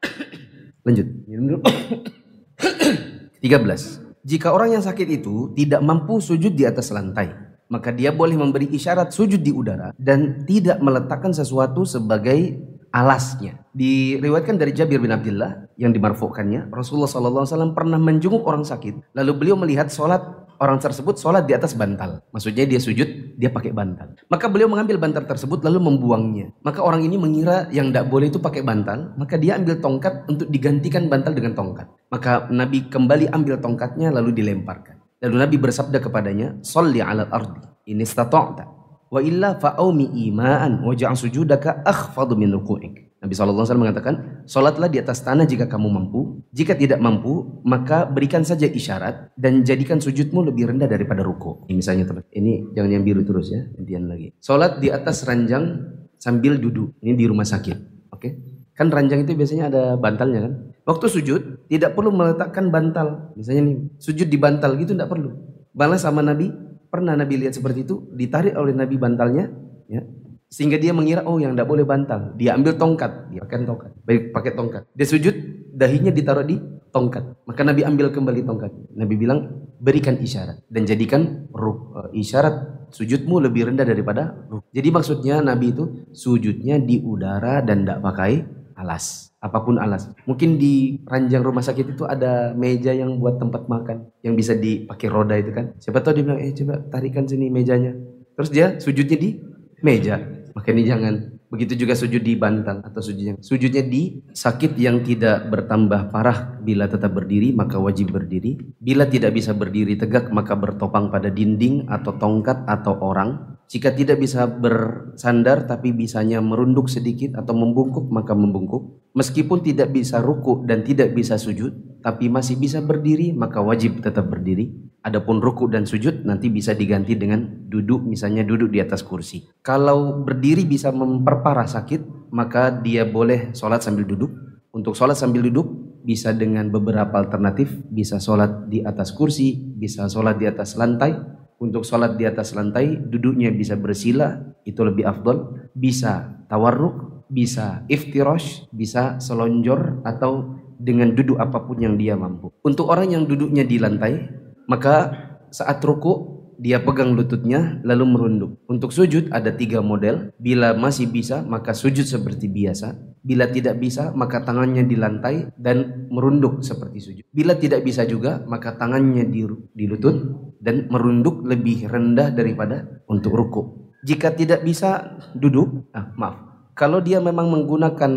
lanjut. 0.88 1.06
Minum 1.28 1.44
dulu. 1.44 1.60
13. 3.44 4.07
Jika 4.26 4.50
orang 4.50 4.78
yang 4.78 4.84
sakit 4.84 5.08
itu 5.22 5.52
tidak 5.54 5.80
mampu 5.82 6.18
sujud 6.18 6.54
di 6.54 6.64
atas 6.66 6.90
lantai, 6.90 7.30
maka 7.68 7.92
dia 7.92 8.10
boleh 8.10 8.34
memberi 8.34 8.72
isyarat 8.72 9.12
sujud 9.12 9.40
di 9.40 9.52
udara 9.52 9.92
dan 10.00 10.44
tidak 10.48 10.80
meletakkan 10.80 11.30
sesuatu 11.36 11.84
sebagai 11.84 12.56
alasnya. 12.90 13.60
Diriwayatkan 13.76 14.56
dari 14.56 14.72
Jabir 14.72 14.98
bin 14.98 15.12
Abdullah 15.12 15.68
yang 15.76 15.92
dimarfukannya, 15.92 16.72
Rasulullah 16.72 17.08
SAW 17.08 17.76
pernah 17.76 18.00
menjenguk 18.00 18.42
orang 18.48 18.64
sakit, 18.64 19.12
lalu 19.12 19.32
beliau 19.36 19.56
melihat 19.60 19.92
sholat 19.92 20.24
orang 20.58 20.80
tersebut 20.82 21.20
sholat 21.20 21.46
di 21.46 21.54
atas 21.54 21.76
bantal. 21.76 22.24
Maksudnya 22.32 22.64
dia 22.66 22.80
sujud, 22.80 23.06
dia 23.38 23.54
pakai 23.54 23.70
bantal. 23.70 24.18
Maka 24.26 24.50
beliau 24.50 24.66
mengambil 24.66 24.98
bantal 24.98 25.22
tersebut 25.22 25.62
lalu 25.62 25.78
membuangnya. 25.78 26.50
Maka 26.66 26.82
orang 26.82 27.06
ini 27.06 27.14
mengira 27.14 27.70
yang 27.70 27.94
tidak 27.94 28.10
boleh 28.10 28.34
itu 28.34 28.42
pakai 28.42 28.66
bantal. 28.66 29.14
Maka 29.14 29.38
dia 29.38 29.54
ambil 29.54 29.78
tongkat 29.78 30.26
untuk 30.26 30.50
digantikan 30.50 31.06
bantal 31.06 31.30
dengan 31.38 31.54
tongkat. 31.54 31.86
Maka 32.10 32.50
Nabi 32.50 32.90
kembali 32.90 33.30
ambil 33.30 33.62
tongkatnya 33.62 34.10
lalu 34.10 34.34
dilemparkan. 34.34 34.98
Lalu 35.22 35.36
Nabi 35.38 35.56
bersabda 35.58 36.02
kepadanya, 36.02 36.58
Salli 36.66 36.98
ala 36.98 37.30
ardi, 37.30 37.62
ini 37.86 38.02
stata'ta. 38.02 38.66
Wa 39.08 39.22
illa 39.22 39.56
fa'aumi 39.56 40.18
ima'an 40.28 40.82
wa 40.82 40.92
ja'an 40.92 41.16
sujudaka 41.16 41.86
akhfadu 41.86 42.34
min 42.34 42.52
ruku'ik. 42.52 43.07
Nabi 43.18 43.34
SAW 43.34 43.66
mengatakan, 43.74 44.46
Sholatlah 44.46 44.86
di 44.86 45.02
atas 45.02 45.26
tanah 45.26 45.42
jika 45.42 45.66
kamu 45.66 45.90
mampu. 45.90 46.38
Jika 46.54 46.78
tidak 46.78 47.02
mampu, 47.02 47.62
maka 47.66 48.06
berikan 48.06 48.46
saja 48.46 48.70
isyarat 48.70 49.34
dan 49.34 49.66
jadikan 49.66 49.98
sujudmu 49.98 50.46
lebih 50.46 50.70
rendah 50.70 50.86
daripada 50.86 51.26
ruku. 51.26 51.66
Ini 51.66 51.74
misalnya 51.74 52.06
teman. 52.06 52.22
Ini 52.30 52.78
jangan 52.78 52.90
yang 52.94 53.02
biru 53.02 53.26
terus 53.26 53.50
ya, 53.50 53.66
gantian 53.74 54.06
lagi. 54.06 54.38
Sholat 54.38 54.78
di 54.78 54.94
atas 54.94 55.26
ranjang 55.26 55.82
sambil 56.14 56.62
duduk. 56.62 56.94
Ini 57.02 57.18
di 57.18 57.26
rumah 57.26 57.42
sakit. 57.42 57.78
Oke? 58.14 58.20
Okay? 58.22 58.32
Kan 58.78 58.94
ranjang 58.94 59.26
itu 59.26 59.34
biasanya 59.34 59.66
ada 59.66 59.82
bantalnya 59.98 60.46
kan. 60.46 60.52
Waktu 60.86 61.06
sujud 61.10 61.66
tidak 61.66 61.98
perlu 61.98 62.14
meletakkan 62.14 62.70
bantal. 62.70 63.34
Misalnya 63.34 63.74
nih, 63.74 63.76
sujud 63.98 64.30
di 64.30 64.38
bantal 64.38 64.78
gitu 64.78 64.94
tidak 64.94 65.10
perlu. 65.10 65.34
Balas 65.74 66.06
sama 66.06 66.22
Nabi, 66.22 66.54
pernah 66.86 67.18
Nabi 67.18 67.42
lihat 67.42 67.58
seperti 67.58 67.82
itu, 67.82 68.06
ditarik 68.14 68.54
oleh 68.54 68.78
Nabi 68.78 68.94
bantalnya, 68.94 69.50
ya, 69.90 70.06
sehingga 70.48 70.80
dia 70.80 70.96
mengira, 70.96 71.28
oh 71.28 71.36
yang 71.36 71.52
tidak 71.52 71.68
boleh 71.68 71.84
bantal. 71.84 72.32
Dia 72.40 72.56
ambil 72.56 72.80
tongkat. 72.80 73.28
Dia 73.28 73.44
pakai 73.44 73.68
tongkat. 73.68 73.90
Baik, 74.08 74.22
pakai 74.32 74.52
tongkat. 74.56 74.82
Dia 74.96 75.06
sujud, 75.06 75.34
dahinya 75.76 76.08
ditaruh 76.08 76.44
di 76.48 76.56
tongkat. 76.88 77.44
Maka 77.44 77.60
Nabi 77.68 77.84
ambil 77.84 78.08
kembali 78.08 78.48
tongkat. 78.48 78.72
Nabi 78.96 79.14
bilang, 79.20 79.68
berikan 79.76 80.16
isyarat. 80.16 80.64
Dan 80.72 80.88
jadikan 80.88 81.52
ruh, 81.52 81.92
uh, 81.92 82.08
isyarat 82.16 82.88
sujudmu 82.88 83.44
lebih 83.44 83.68
rendah 83.68 83.84
daripada 83.84 84.48
ruh. 84.48 84.64
Jadi 84.72 84.88
maksudnya 84.88 85.44
Nabi 85.44 85.76
itu 85.76 85.84
sujudnya 86.16 86.80
di 86.80 87.04
udara 87.04 87.60
dan 87.60 87.84
tidak 87.84 88.00
pakai 88.00 88.40
alas. 88.80 89.28
Apa 89.38 89.62
pun 89.62 89.76
alas. 89.76 90.10
Mungkin 90.24 90.56
di 90.56 90.98
ranjang 91.06 91.44
rumah 91.44 91.62
sakit 91.62 91.94
itu 91.94 92.08
ada 92.08 92.56
meja 92.56 92.90
yang 92.90 93.20
buat 93.20 93.36
tempat 93.36 93.68
makan. 93.68 94.10
Yang 94.24 94.34
bisa 94.34 94.52
dipakai 94.56 95.12
roda 95.12 95.36
itu 95.36 95.52
kan. 95.52 95.76
Siapa 95.78 96.00
tahu 96.00 96.18
dia 96.18 96.24
bilang, 96.24 96.40
eh 96.40 96.56
coba 96.56 96.82
tarikan 96.88 97.28
sini 97.28 97.52
mejanya. 97.52 97.92
Terus 98.34 98.50
dia 98.50 98.66
sujudnya 98.80 99.14
di 99.20 99.38
meja. 99.84 100.37
Maka 100.58 100.74
ini 100.74 100.90
jangan. 100.90 101.14
Begitu 101.54 101.86
juga 101.86 101.94
sujud 101.94 102.18
di 102.18 102.34
bantal 102.34 102.82
atau 102.82 102.98
sujudnya. 102.98 103.38
Sujudnya 103.38 103.86
di 103.86 104.20
sakit 104.34 104.74
yang 104.74 105.06
tidak 105.06 105.46
bertambah 105.48 106.10
parah 106.10 106.58
bila 106.60 106.90
tetap 106.90 107.14
berdiri 107.14 107.54
maka 107.54 107.78
wajib 107.78 108.10
berdiri. 108.10 108.58
Bila 108.82 109.06
tidak 109.06 109.38
bisa 109.38 109.54
berdiri 109.54 109.94
tegak 109.94 110.34
maka 110.34 110.58
bertopang 110.58 111.14
pada 111.14 111.30
dinding 111.30 111.86
atau 111.86 112.18
tongkat 112.18 112.66
atau 112.66 112.98
orang. 112.98 113.54
Jika 113.68 113.92
tidak 113.92 114.24
bisa 114.24 114.48
bersandar 114.48 115.68
tapi 115.68 115.92
bisanya 115.92 116.40
merunduk 116.40 116.88
sedikit 116.88 117.36
atau 117.36 117.52
membungkuk 117.52 118.08
maka 118.08 118.32
membungkuk. 118.32 119.12
Meskipun 119.12 119.60
tidak 119.60 119.92
bisa 119.92 120.24
ruku 120.24 120.64
dan 120.64 120.80
tidak 120.88 121.12
bisa 121.12 121.36
sujud 121.36 122.00
tapi 122.00 122.32
masih 122.32 122.56
bisa 122.56 122.80
berdiri 122.80 123.36
maka 123.36 123.60
wajib 123.60 124.00
tetap 124.00 124.32
berdiri. 124.32 124.72
Adapun 124.98 125.38
ruku 125.38 125.70
dan 125.70 125.86
sujud 125.86 126.26
nanti 126.26 126.50
bisa 126.50 126.74
diganti 126.74 127.14
dengan 127.14 127.44
duduk, 127.70 128.02
misalnya 128.02 128.42
duduk 128.42 128.74
di 128.74 128.82
atas 128.82 129.06
kursi. 129.06 129.46
Kalau 129.62 130.26
berdiri 130.26 130.66
bisa 130.66 130.90
memperparah 130.90 131.70
sakit, 131.70 132.28
maka 132.34 132.74
dia 132.74 133.06
boleh 133.06 133.54
sholat 133.54 133.80
sambil 133.80 134.04
duduk. 134.04 134.34
Untuk 134.74 134.98
sholat 134.98 135.14
sambil 135.14 135.46
duduk 135.46 135.70
bisa 136.02 136.34
dengan 136.34 136.68
beberapa 136.68 137.14
alternatif, 137.14 137.72
bisa 137.88 138.18
sholat 138.18 138.66
di 138.66 138.82
atas 138.82 139.14
kursi, 139.14 139.54
bisa 139.54 140.10
sholat 140.10 140.34
di 140.36 140.50
atas 140.50 140.74
lantai. 140.74 141.37
Untuk 141.58 141.82
sholat 141.82 142.14
di 142.14 142.22
atas 142.22 142.54
lantai, 142.54 142.94
duduknya 142.94 143.50
bisa 143.50 143.74
bersila, 143.74 144.38
itu 144.62 144.78
lebih 144.86 145.06
afdol. 145.10 145.68
Bisa 145.74 146.46
tawarruk, 146.46 147.26
bisa 147.26 147.82
iftirosh, 147.90 148.70
bisa 148.70 149.18
selonjor 149.18 150.00
atau 150.06 150.58
dengan 150.78 151.10
duduk 151.12 151.36
apa 151.42 151.66
pun 151.66 151.82
yang 151.82 151.98
dia 151.98 152.14
mampu. 152.14 152.54
Untuk 152.62 152.86
orang 152.88 153.10
yang 153.10 153.26
duduknya 153.26 153.66
di 153.66 153.82
lantai, 153.82 154.30
maka 154.70 155.10
saat 155.50 155.82
ruku 155.82 156.38
dia 156.58 156.82
pegang 156.82 157.14
lututnya 157.14 157.78
lalu 157.86 158.04
merunduk. 158.04 158.50
Untuk 158.66 158.90
sujud 158.90 159.30
ada 159.30 159.54
tiga 159.54 159.78
model. 159.78 160.34
Bila 160.42 160.74
masih 160.74 161.06
bisa 161.06 161.46
maka 161.46 161.70
sujud 161.70 162.02
seperti 162.02 162.50
biasa. 162.50 162.98
Bila 163.22 163.46
tidak 163.46 163.78
bisa 163.78 164.10
maka 164.10 164.42
tangannya 164.42 164.82
di 164.82 164.98
lantai 164.98 165.54
dan 165.54 166.10
merunduk 166.10 166.66
seperti 166.66 166.98
sujud. 166.98 167.24
Bila 167.30 167.54
tidak 167.54 167.86
bisa 167.86 168.02
juga 168.04 168.42
maka 168.50 168.74
tangannya 168.74 169.30
di, 169.30 169.46
di 169.70 169.84
lutut 169.86 170.16
dan 170.58 170.90
merunduk 170.90 171.42
lebih 171.46 171.86
rendah 171.86 172.34
daripada 172.34 173.02
untuk 173.06 173.34
ruku. 173.34 173.62
Jika 174.06 174.34
tidak 174.34 174.62
bisa 174.62 175.18
duduk, 175.34 175.90
ah, 175.94 176.10
maaf. 176.14 176.36
Kalau 176.78 177.02
dia 177.02 177.18
memang 177.18 177.50
menggunakan 177.50 178.12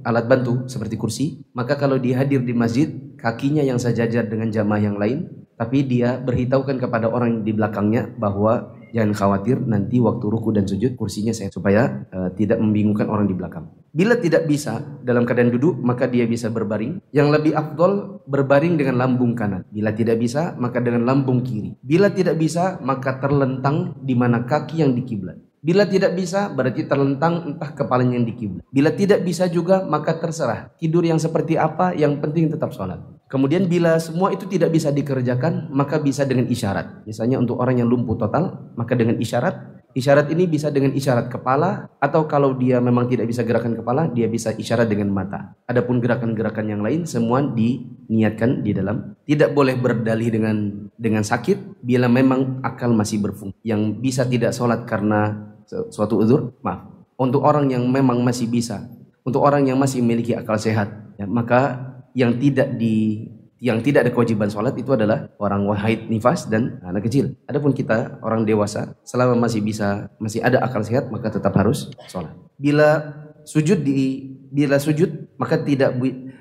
alat 0.00 0.24
bantu 0.24 0.64
seperti 0.64 0.96
kursi, 0.96 1.26
maka 1.52 1.76
kalau 1.76 2.00
dia 2.00 2.24
hadir 2.24 2.40
di 2.40 2.56
masjid, 2.56 2.88
kakinya 3.20 3.60
yang 3.60 3.76
sejajar 3.76 4.24
dengan 4.24 4.48
jamaah 4.48 4.80
yang 4.80 4.96
lain, 4.96 5.28
tapi 5.60 5.84
dia 5.84 6.16
beritahukan 6.20 6.80
kepada 6.80 7.12
orang 7.12 7.44
di 7.44 7.52
belakangnya 7.52 8.08
bahwa 8.16 8.75
jangan 8.94 9.12
khawatir 9.14 9.58
nanti 9.62 9.98
waktu 10.02 10.24
ruku 10.26 10.54
dan 10.54 10.66
sujud 10.68 10.94
kursinya 10.94 11.32
saya 11.32 11.48
supaya 11.48 12.06
uh, 12.12 12.30
tidak 12.34 12.58
membingungkan 12.58 13.06
orang 13.10 13.26
di 13.26 13.34
belakang. 13.34 13.70
Bila 13.96 14.20
tidak 14.20 14.44
bisa 14.44 14.84
dalam 15.00 15.24
keadaan 15.24 15.54
duduk 15.54 15.80
maka 15.80 16.04
dia 16.04 16.28
bisa 16.28 16.52
berbaring. 16.52 17.00
Yang 17.10 17.28
lebih 17.40 17.52
afdol 17.56 18.22
berbaring 18.28 18.76
dengan 18.76 19.00
lambung 19.00 19.32
kanan. 19.32 19.64
Bila 19.72 19.90
tidak 19.96 20.20
bisa 20.20 20.52
maka 20.60 20.84
dengan 20.84 21.08
lambung 21.08 21.40
kiri. 21.40 21.74
Bila 21.80 22.12
tidak 22.12 22.36
bisa 22.36 22.76
maka 22.84 23.16
terlentang 23.16 23.96
di 24.04 24.12
mana 24.12 24.44
kaki 24.44 24.84
yang 24.84 24.92
di 24.92 25.02
kiblat. 25.02 25.40
Bila 25.66 25.82
tidak 25.82 26.14
bisa, 26.14 26.46
berarti 26.46 26.86
terlentang 26.86 27.42
entah 27.42 27.74
kepalanya 27.74 28.22
yang 28.22 28.28
di 28.30 28.38
kiblat. 28.38 28.62
Bila 28.70 28.94
tidak 28.94 29.26
bisa 29.26 29.50
juga, 29.50 29.82
maka 29.82 30.14
terserah. 30.14 30.70
Tidur 30.78 31.02
yang 31.02 31.18
seperti 31.18 31.58
apa, 31.58 31.90
yang 31.90 32.22
penting 32.22 32.54
tetap 32.54 32.70
sholat. 32.70 33.02
Kemudian 33.26 33.66
bila 33.66 33.98
semua 33.98 34.30
itu 34.30 34.46
tidak 34.46 34.70
bisa 34.70 34.94
dikerjakan, 34.94 35.66
maka 35.74 35.98
bisa 35.98 36.22
dengan 36.22 36.46
isyarat. 36.46 37.02
Misalnya 37.10 37.42
untuk 37.42 37.58
orang 37.58 37.82
yang 37.82 37.90
lumpuh 37.90 38.14
total, 38.14 38.70
maka 38.78 38.94
dengan 38.94 39.18
isyarat. 39.18 39.74
Isyarat 39.96 40.28
ini 40.28 40.44
bisa 40.44 40.68
dengan 40.70 40.92
isyarat 40.92 41.32
kepala, 41.32 41.90
atau 41.98 42.28
kalau 42.28 42.54
dia 42.54 42.78
memang 42.78 43.08
tidak 43.08 43.26
bisa 43.26 43.42
gerakan 43.42 43.74
kepala, 43.74 44.06
dia 44.12 44.28
bisa 44.28 44.52
isyarat 44.52 44.86
dengan 44.86 45.08
mata. 45.08 45.56
Adapun 45.66 45.98
gerakan-gerakan 45.98 46.68
yang 46.68 46.84
lain, 46.84 47.08
semua 47.08 47.40
diniatkan 47.42 48.60
di 48.62 48.76
dalam. 48.76 49.16
Tidak 49.24 49.56
boleh 49.56 49.74
berdalih 49.74 50.28
dengan 50.30 50.86
dengan 50.94 51.24
sakit, 51.24 51.80
bila 51.82 52.06
memang 52.12 52.60
akal 52.60 52.92
masih 52.92 53.24
berfungsi. 53.24 53.56
Yang 53.64 53.82
bisa 53.98 54.22
tidak 54.28 54.52
sholat 54.52 54.84
karena 54.84 55.50
suatu 55.66 56.20
uzur, 56.20 56.54
maaf. 56.60 56.92
Untuk 57.16 57.42
orang 57.42 57.72
yang 57.72 57.88
memang 57.88 58.20
masih 58.20 58.46
bisa, 58.52 58.84
untuk 59.24 59.42
orang 59.42 59.64
yang 59.64 59.80
masih 59.80 60.04
memiliki 60.04 60.36
akal 60.36 60.60
sehat, 60.60 61.16
ya, 61.16 61.24
maka 61.24 61.95
yang 62.16 62.40
tidak 62.40 62.80
di 62.80 63.28
yang 63.60 63.84
tidak 63.84 64.08
ada 64.08 64.12
kewajiban 64.12 64.48
sholat 64.48 64.72
itu 64.76 64.92
adalah 64.92 65.28
orang 65.36 65.64
wahid 65.68 66.08
nifas 66.08 66.48
dan 66.48 66.80
anak 66.84 67.08
kecil. 67.08 67.36
Adapun 67.44 67.76
kita 67.76 68.20
orang 68.24 68.48
dewasa 68.48 68.96
selama 69.04 69.36
masih 69.36 69.60
bisa 69.60 70.08
masih 70.16 70.40
ada 70.40 70.64
akal 70.64 70.80
sehat 70.80 71.12
maka 71.12 71.28
tetap 71.28 71.52
harus 71.56 71.92
sholat. 72.08 72.32
Bila 72.56 73.04
sujud 73.44 73.84
di 73.84 74.32
bila 74.48 74.80
sujud 74.80 75.36
maka 75.36 75.60
tidak 75.60 75.92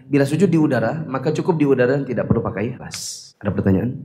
bila 0.08 0.24
sujud 0.24 0.48
di 0.48 0.60
udara 0.60 1.04
maka 1.08 1.36
cukup 1.36 1.60
di 1.60 1.68
udara 1.68 2.04
tidak 2.08 2.28
perlu 2.28 2.40
pakai 2.40 2.80
ras. 2.80 3.32
Ada 3.40 3.52
pertanyaan? 3.52 4.00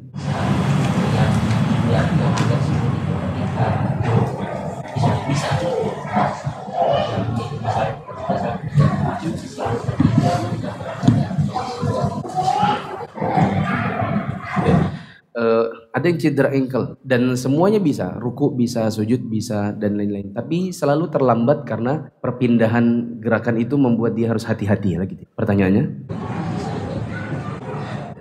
uh, 5.30 5.59
ada 16.00 16.08
yang 16.08 16.16
cedera 16.16 16.48
ankle 16.48 16.96
dan 17.04 17.36
semuanya 17.36 17.76
bisa, 17.76 18.16
ruku 18.16 18.56
bisa, 18.56 18.88
sujud 18.88 19.20
bisa 19.28 19.76
dan 19.76 20.00
lain-lain. 20.00 20.32
Tapi 20.32 20.72
selalu 20.72 21.12
terlambat 21.12 21.68
karena 21.68 22.08
perpindahan 22.24 23.20
gerakan 23.20 23.60
itu 23.60 23.76
membuat 23.76 24.16
dia 24.16 24.32
harus 24.32 24.48
hati-hati 24.48 24.96
lagi. 24.96 25.14
Gitu. 25.20 25.28
Pertanyaannya? 25.36 25.84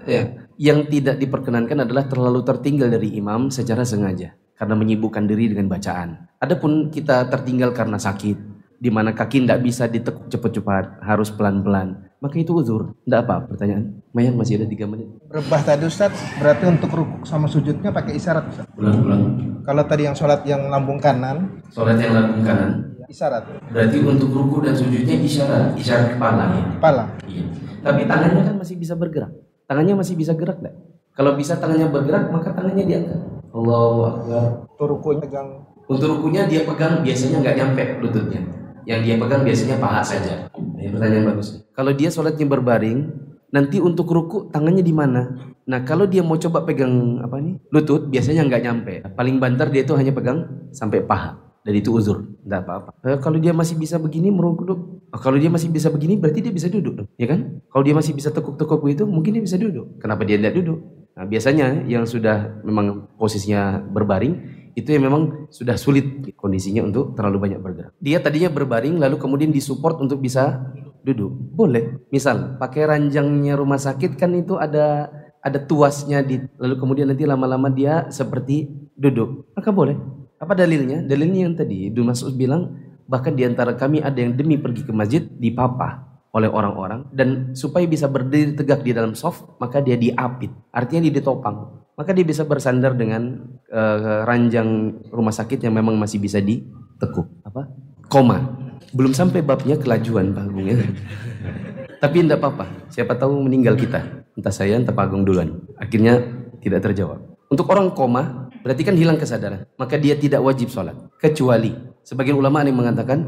Ya, 0.04 0.44
yang 0.60 0.92
tidak 0.92 1.24
diperkenankan 1.24 1.88
adalah 1.88 2.04
terlalu 2.12 2.44
tertinggal 2.44 2.92
dari 2.92 3.16
imam 3.16 3.48
secara 3.48 3.88
sengaja 3.88 4.36
karena 4.60 4.76
menyibukkan 4.76 5.24
diri 5.24 5.56
dengan 5.56 5.72
bacaan. 5.72 6.28
Adapun 6.44 6.92
kita 6.92 7.32
tertinggal 7.32 7.72
karena 7.72 7.96
sakit, 7.96 8.38
di 8.76 8.92
mana 8.92 9.16
kaki 9.16 9.48
tidak 9.48 9.64
bisa 9.64 9.88
ditekuk 9.88 10.28
cepat-cepat, 10.28 11.00
harus 11.00 11.32
pelan-pelan 11.32 12.09
maka 12.20 12.36
itu 12.36 12.52
uzur. 12.52 12.96
Tidak 13.08 13.20
apa 13.24 13.48
pertanyaan. 13.48 14.04
Mayan 14.12 14.36
masih 14.36 14.60
ada 14.60 14.68
tiga 14.68 14.86
menit. 14.86 15.08
Rebah 15.32 15.62
tadi 15.64 15.88
Ustaz, 15.88 16.12
berarti 16.40 16.68
untuk 16.68 16.92
rukuk 16.92 17.24
sama 17.24 17.48
sujudnya 17.48 17.96
pakai 17.96 18.20
isyarat 18.20 18.44
Ustaz? 18.52 18.66
Ulang-ulang. 18.76 19.24
Kalau 19.64 19.84
tadi 19.88 20.08
yang 20.08 20.16
sholat 20.16 20.44
yang 20.44 20.68
lambung 20.68 21.00
kanan. 21.00 21.64
Sholat 21.72 21.96
yang 21.98 22.12
lambung 22.16 22.44
kanan. 22.44 23.00
Isyarat. 23.10 23.44
Berarti 23.72 23.98
untuk 24.04 24.30
ruku 24.30 24.62
dan 24.62 24.76
sujudnya 24.76 25.16
isyarat. 25.18 25.74
Isyarat 25.80 26.20
kepala 26.20 26.44
ya. 26.54 26.64
Kepala. 26.78 27.04
Iya. 27.26 27.44
Tapi 27.80 28.02
tangannya 28.06 28.42
kan 28.44 28.56
masih 28.60 28.76
bisa 28.76 28.94
bergerak. 28.94 29.32
Tangannya 29.66 29.96
masih 29.98 30.14
bisa 30.20 30.36
gerak 30.36 30.60
enggak? 30.60 30.76
Kalau 31.16 31.32
bisa 31.36 31.58
tangannya 31.58 31.88
bergerak, 31.90 32.32
maka 32.32 32.52
tangannya 32.54 32.84
diangkat. 32.86 33.20
Allahu 33.50 34.00
Akbar. 34.06 34.46
Untuk 34.70 34.88
rukunya 34.88 35.22
pegang. 35.26 35.50
Untuk 35.90 36.08
rukunya 36.16 36.42
dia 36.46 36.62
pegang 36.70 37.02
biasanya 37.02 37.38
nggak 37.42 37.56
nyampe 37.58 37.84
lututnya. 38.04 38.42
Yang 38.90 39.02
dia 39.06 39.16
pegang 39.22 39.42
biasanya 39.46 39.78
paha 39.78 40.02
saja. 40.02 40.50
Ini 40.50 40.90
pertanyaan 40.90 41.26
bagus. 41.30 41.62
Kalau 41.78 41.94
dia 41.94 42.10
sholatnya 42.10 42.50
berbaring, 42.50 43.06
nanti 43.54 43.78
untuk 43.78 44.10
ruku 44.10 44.50
tangannya 44.50 44.82
di 44.82 44.90
mana? 44.90 45.54
Nah 45.70 45.86
kalau 45.86 46.10
dia 46.10 46.26
mau 46.26 46.42
coba 46.42 46.66
pegang 46.66 47.22
apa 47.22 47.38
nih 47.38 47.62
lutut, 47.70 48.10
biasanya 48.10 48.50
nggak 48.50 48.62
nyampe. 48.66 48.94
Paling 49.14 49.38
banter 49.38 49.70
dia 49.70 49.86
itu 49.86 49.94
hanya 49.94 50.10
pegang 50.10 50.70
sampai 50.74 51.06
paha. 51.06 51.38
Dan 51.62 51.76
itu 51.76 51.94
uzur, 51.94 52.26
nggak 52.48 52.62
apa-apa. 52.66 52.90
Eh, 53.06 53.20
kalau 53.22 53.38
dia 53.38 53.54
masih 53.54 53.78
bisa 53.78 54.00
begini 54.02 54.34
merungkuk, 54.34 54.74
oh, 54.74 55.20
kalau 55.22 55.38
dia 55.38 55.52
masih 55.52 55.70
bisa 55.70 55.92
begini 55.92 56.16
berarti 56.18 56.40
dia 56.40 56.56
bisa 56.56 56.72
duduk, 56.72 57.04
ya 57.20 57.28
kan? 57.28 57.62
Kalau 57.68 57.84
dia 57.84 57.94
masih 57.94 58.16
bisa 58.16 58.32
tekuk-tekuk 58.32 58.80
itu, 58.90 59.04
mungkin 59.04 59.38
dia 59.38 59.44
bisa 59.44 59.60
duduk. 59.60 60.00
Kenapa 60.00 60.24
dia 60.24 60.40
tidak 60.40 60.56
duduk? 60.56 60.80
Nah 61.20 61.28
biasanya 61.28 61.84
yang 61.84 62.08
sudah 62.08 62.64
memang 62.64 63.12
posisinya 63.20 63.86
berbaring, 63.92 64.59
itu 64.82 64.96
yang 64.96 65.12
memang 65.12 65.52
sudah 65.52 65.76
sulit 65.76 66.34
kondisinya 66.36 66.88
untuk 66.88 67.14
terlalu 67.14 67.50
banyak 67.50 67.60
bergerak. 67.60 67.94
Dia 68.00 68.18
tadinya 68.24 68.50
berbaring 68.50 68.98
lalu 68.98 69.20
kemudian 69.20 69.52
disupport 69.54 70.02
untuk 70.02 70.24
bisa 70.24 70.60
duduk. 71.06 71.32
Boleh. 71.54 72.02
Misal 72.10 72.58
pakai 72.58 72.90
ranjangnya 72.90 73.56
rumah 73.56 73.78
sakit 73.78 74.18
kan 74.18 74.34
itu 74.36 74.58
ada 74.58 75.12
ada 75.40 75.60
tuasnya 75.60 76.20
di 76.20 76.44
lalu 76.60 76.76
kemudian 76.76 77.08
nanti 77.08 77.24
lama-lama 77.24 77.72
dia 77.72 78.10
seperti 78.12 78.68
duduk. 78.98 79.48
Maka 79.56 79.70
boleh. 79.72 79.96
Apa 80.40 80.56
dalilnya? 80.56 81.04
Dalilnya 81.04 81.48
yang 81.48 81.56
tadi 81.56 81.92
Ibnu 81.92 82.10
Mas'ud 82.10 82.36
bilang 82.36 82.76
bahkan 83.10 83.34
di 83.34 83.44
antara 83.44 83.74
kami 83.74 84.00
ada 84.04 84.18
yang 84.22 84.36
demi 84.38 84.56
pergi 84.56 84.86
ke 84.86 84.94
masjid 84.94 85.26
dipapah 85.26 86.09
oleh 86.30 86.50
orang-orang 86.50 87.10
dan 87.10 87.58
supaya 87.58 87.90
bisa 87.90 88.06
berdiri 88.06 88.54
tegak 88.54 88.86
di 88.86 88.94
dalam 88.94 89.18
soft 89.18 89.58
maka 89.58 89.82
dia 89.82 89.98
diapit. 89.98 90.54
Artinya 90.70 91.10
dia 91.10 91.14
ditopang. 91.22 91.82
Maka 91.98 92.16
dia 92.16 92.24
bisa 92.24 92.48
bersandar 92.48 92.96
dengan 92.96 93.44
uh, 93.68 94.24
ranjang 94.24 95.02
rumah 95.12 95.36
sakit 95.36 95.60
yang 95.68 95.76
memang 95.76 96.00
masih 96.00 96.22
bisa 96.22 96.40
ditekuk. 96.40 97.28
Apa? 97.44 97.68
Koma. 98.08 98.56
Belum 98.96 99.12
sampai 99.12 99.44
babnya 99.44 99.76
kelajuan 99.76 100.32
Pak 100.32 100.44
Agung 100.48 100.66
ya. 100.70 100.80
Tapi 102.04 102.24
tidak 102.24 102.40
apa-apa. 102.40 102.88
Siapa 102.88 103.20
tahu 103.20 103.44
meninggal 103.44 103.76
kita. 103.76 104.00
Entah 104.32 104.54
saya 104.54 104.80
entah 104.80 104.96
Pak 104.96 105.12
Agung 105.12 105.28
duluan. 105.28 105.60
Akhirnya 105.76 106.24
tidak 106.64 106.88
terjawab. 106.88 107.20
Untuk 107.52 107.68
orang 107.68 107.92
koma 107.92 108.48
berarti 108.64 108.88
kan 108.88 108.96
hilang 108.96 109.20
kesadaran. 109.20 109.68
Maka 109.76 110.00
dia 110.00 110.16
tidak 110.16 110.40
wajib 110.40 110.72
sholat. 110.72 110.96
Kecuali 111.20 111.76
sebagian 112.08 112.40
ulama 112.40 112.64
yang 112.64 112.80
mengatakan 112.80 113.28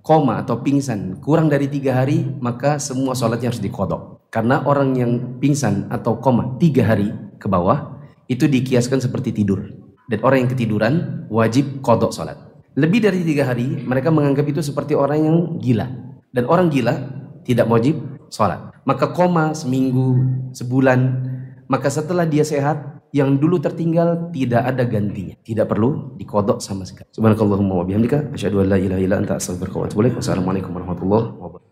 koma 0.00 0.40
atau 0.40 0.64
pingsan 0.64 1.20
kurang 1.20 1.52
dari 1.52 1.68
tiga 1.68 2.00
hari 2.00 2.24
maka 2.40 2.80
semua 2.80 3.12
sholatnya 3.12 3.52
harus 3.52 3.62
dikodok 3.62 4.20
karena 4.30 4.62
orang 4.62 4.94
yang 4.94 5.12
pingsan 5.42 5.90
atau 5.90 6.22
koma 6.22 6.54
tiga 6.62 6.86
hari 6.86 7.10
ke 7.40 7.50
bawah 7.50 7.98
itu 8.30 8.46
dikiaskan 8.46 9.02
seperti 9.02 9.34
tidur. 9.34 9.66
Dan 10.06 10.22
orang 10.22 10.46
yang 10.46 10.50
ketiduran 10.54 10.94
wajib 11.26 11.82
kodok 11.82 12.14
sholat. 12.14 12.38
Lebih 12.78 13.02
dari 13.02 13.26
tiga 13.26 13.50
hari 13.50 13.82
mereka 13.82 14.14
menganggap 14.14 14.46
itu 14.46 14.62
seperti 14.62 14.94
orang 14.94 15.18
yang 15.26 15.36
gila. 15.58 15.90
Dan 16.30 16.46
orang 16.46 16.70
gila 16.70 16.94
tidak 17.42 17.66
wajib 17.66 17.98
sholat. 18.30 18.70
Maka 18.86 19.10
koma 19.10 19.50
seminggu, 19.50 20.14
sebulan. 20.54 21.26
Maka 21.66 21.90
setelah 21.90 22.22
dia 22.26 22.46
sehat, 22.46 22.99
yang 23.10 23.38
dulu 23.38 23.58
tertinggal 23.58 24.30
tidak 24.30 24.62
ada 24.66 24.86
gantinya. 24.86 25.34
Tidak 25.42 25.66
perlu 25.66 26.14
dikodok 26.14 26.62
sama 26.62 26.86
sekali. 26.86 27.10
Subhanakallahumma 27.10 27.82
wa 27.82 27.84
bihamdika. 27.86 28.30
Asyadu 28.34 28.62
an 28.62 28.66
la 28.70 28.78
ilaha 28.78 29.00
illa 29.02 29.16
anta 29.18 29.34
astaghfiruka 29.38 29.76
wa 29.76 29.84
atubu 29.90 30.00
ilaik. 30.06 30.16
Wassalamualaikum 30.22 30.70
warahmatullahi 30.70 31.26
wabarakatuh. 31.38 31.69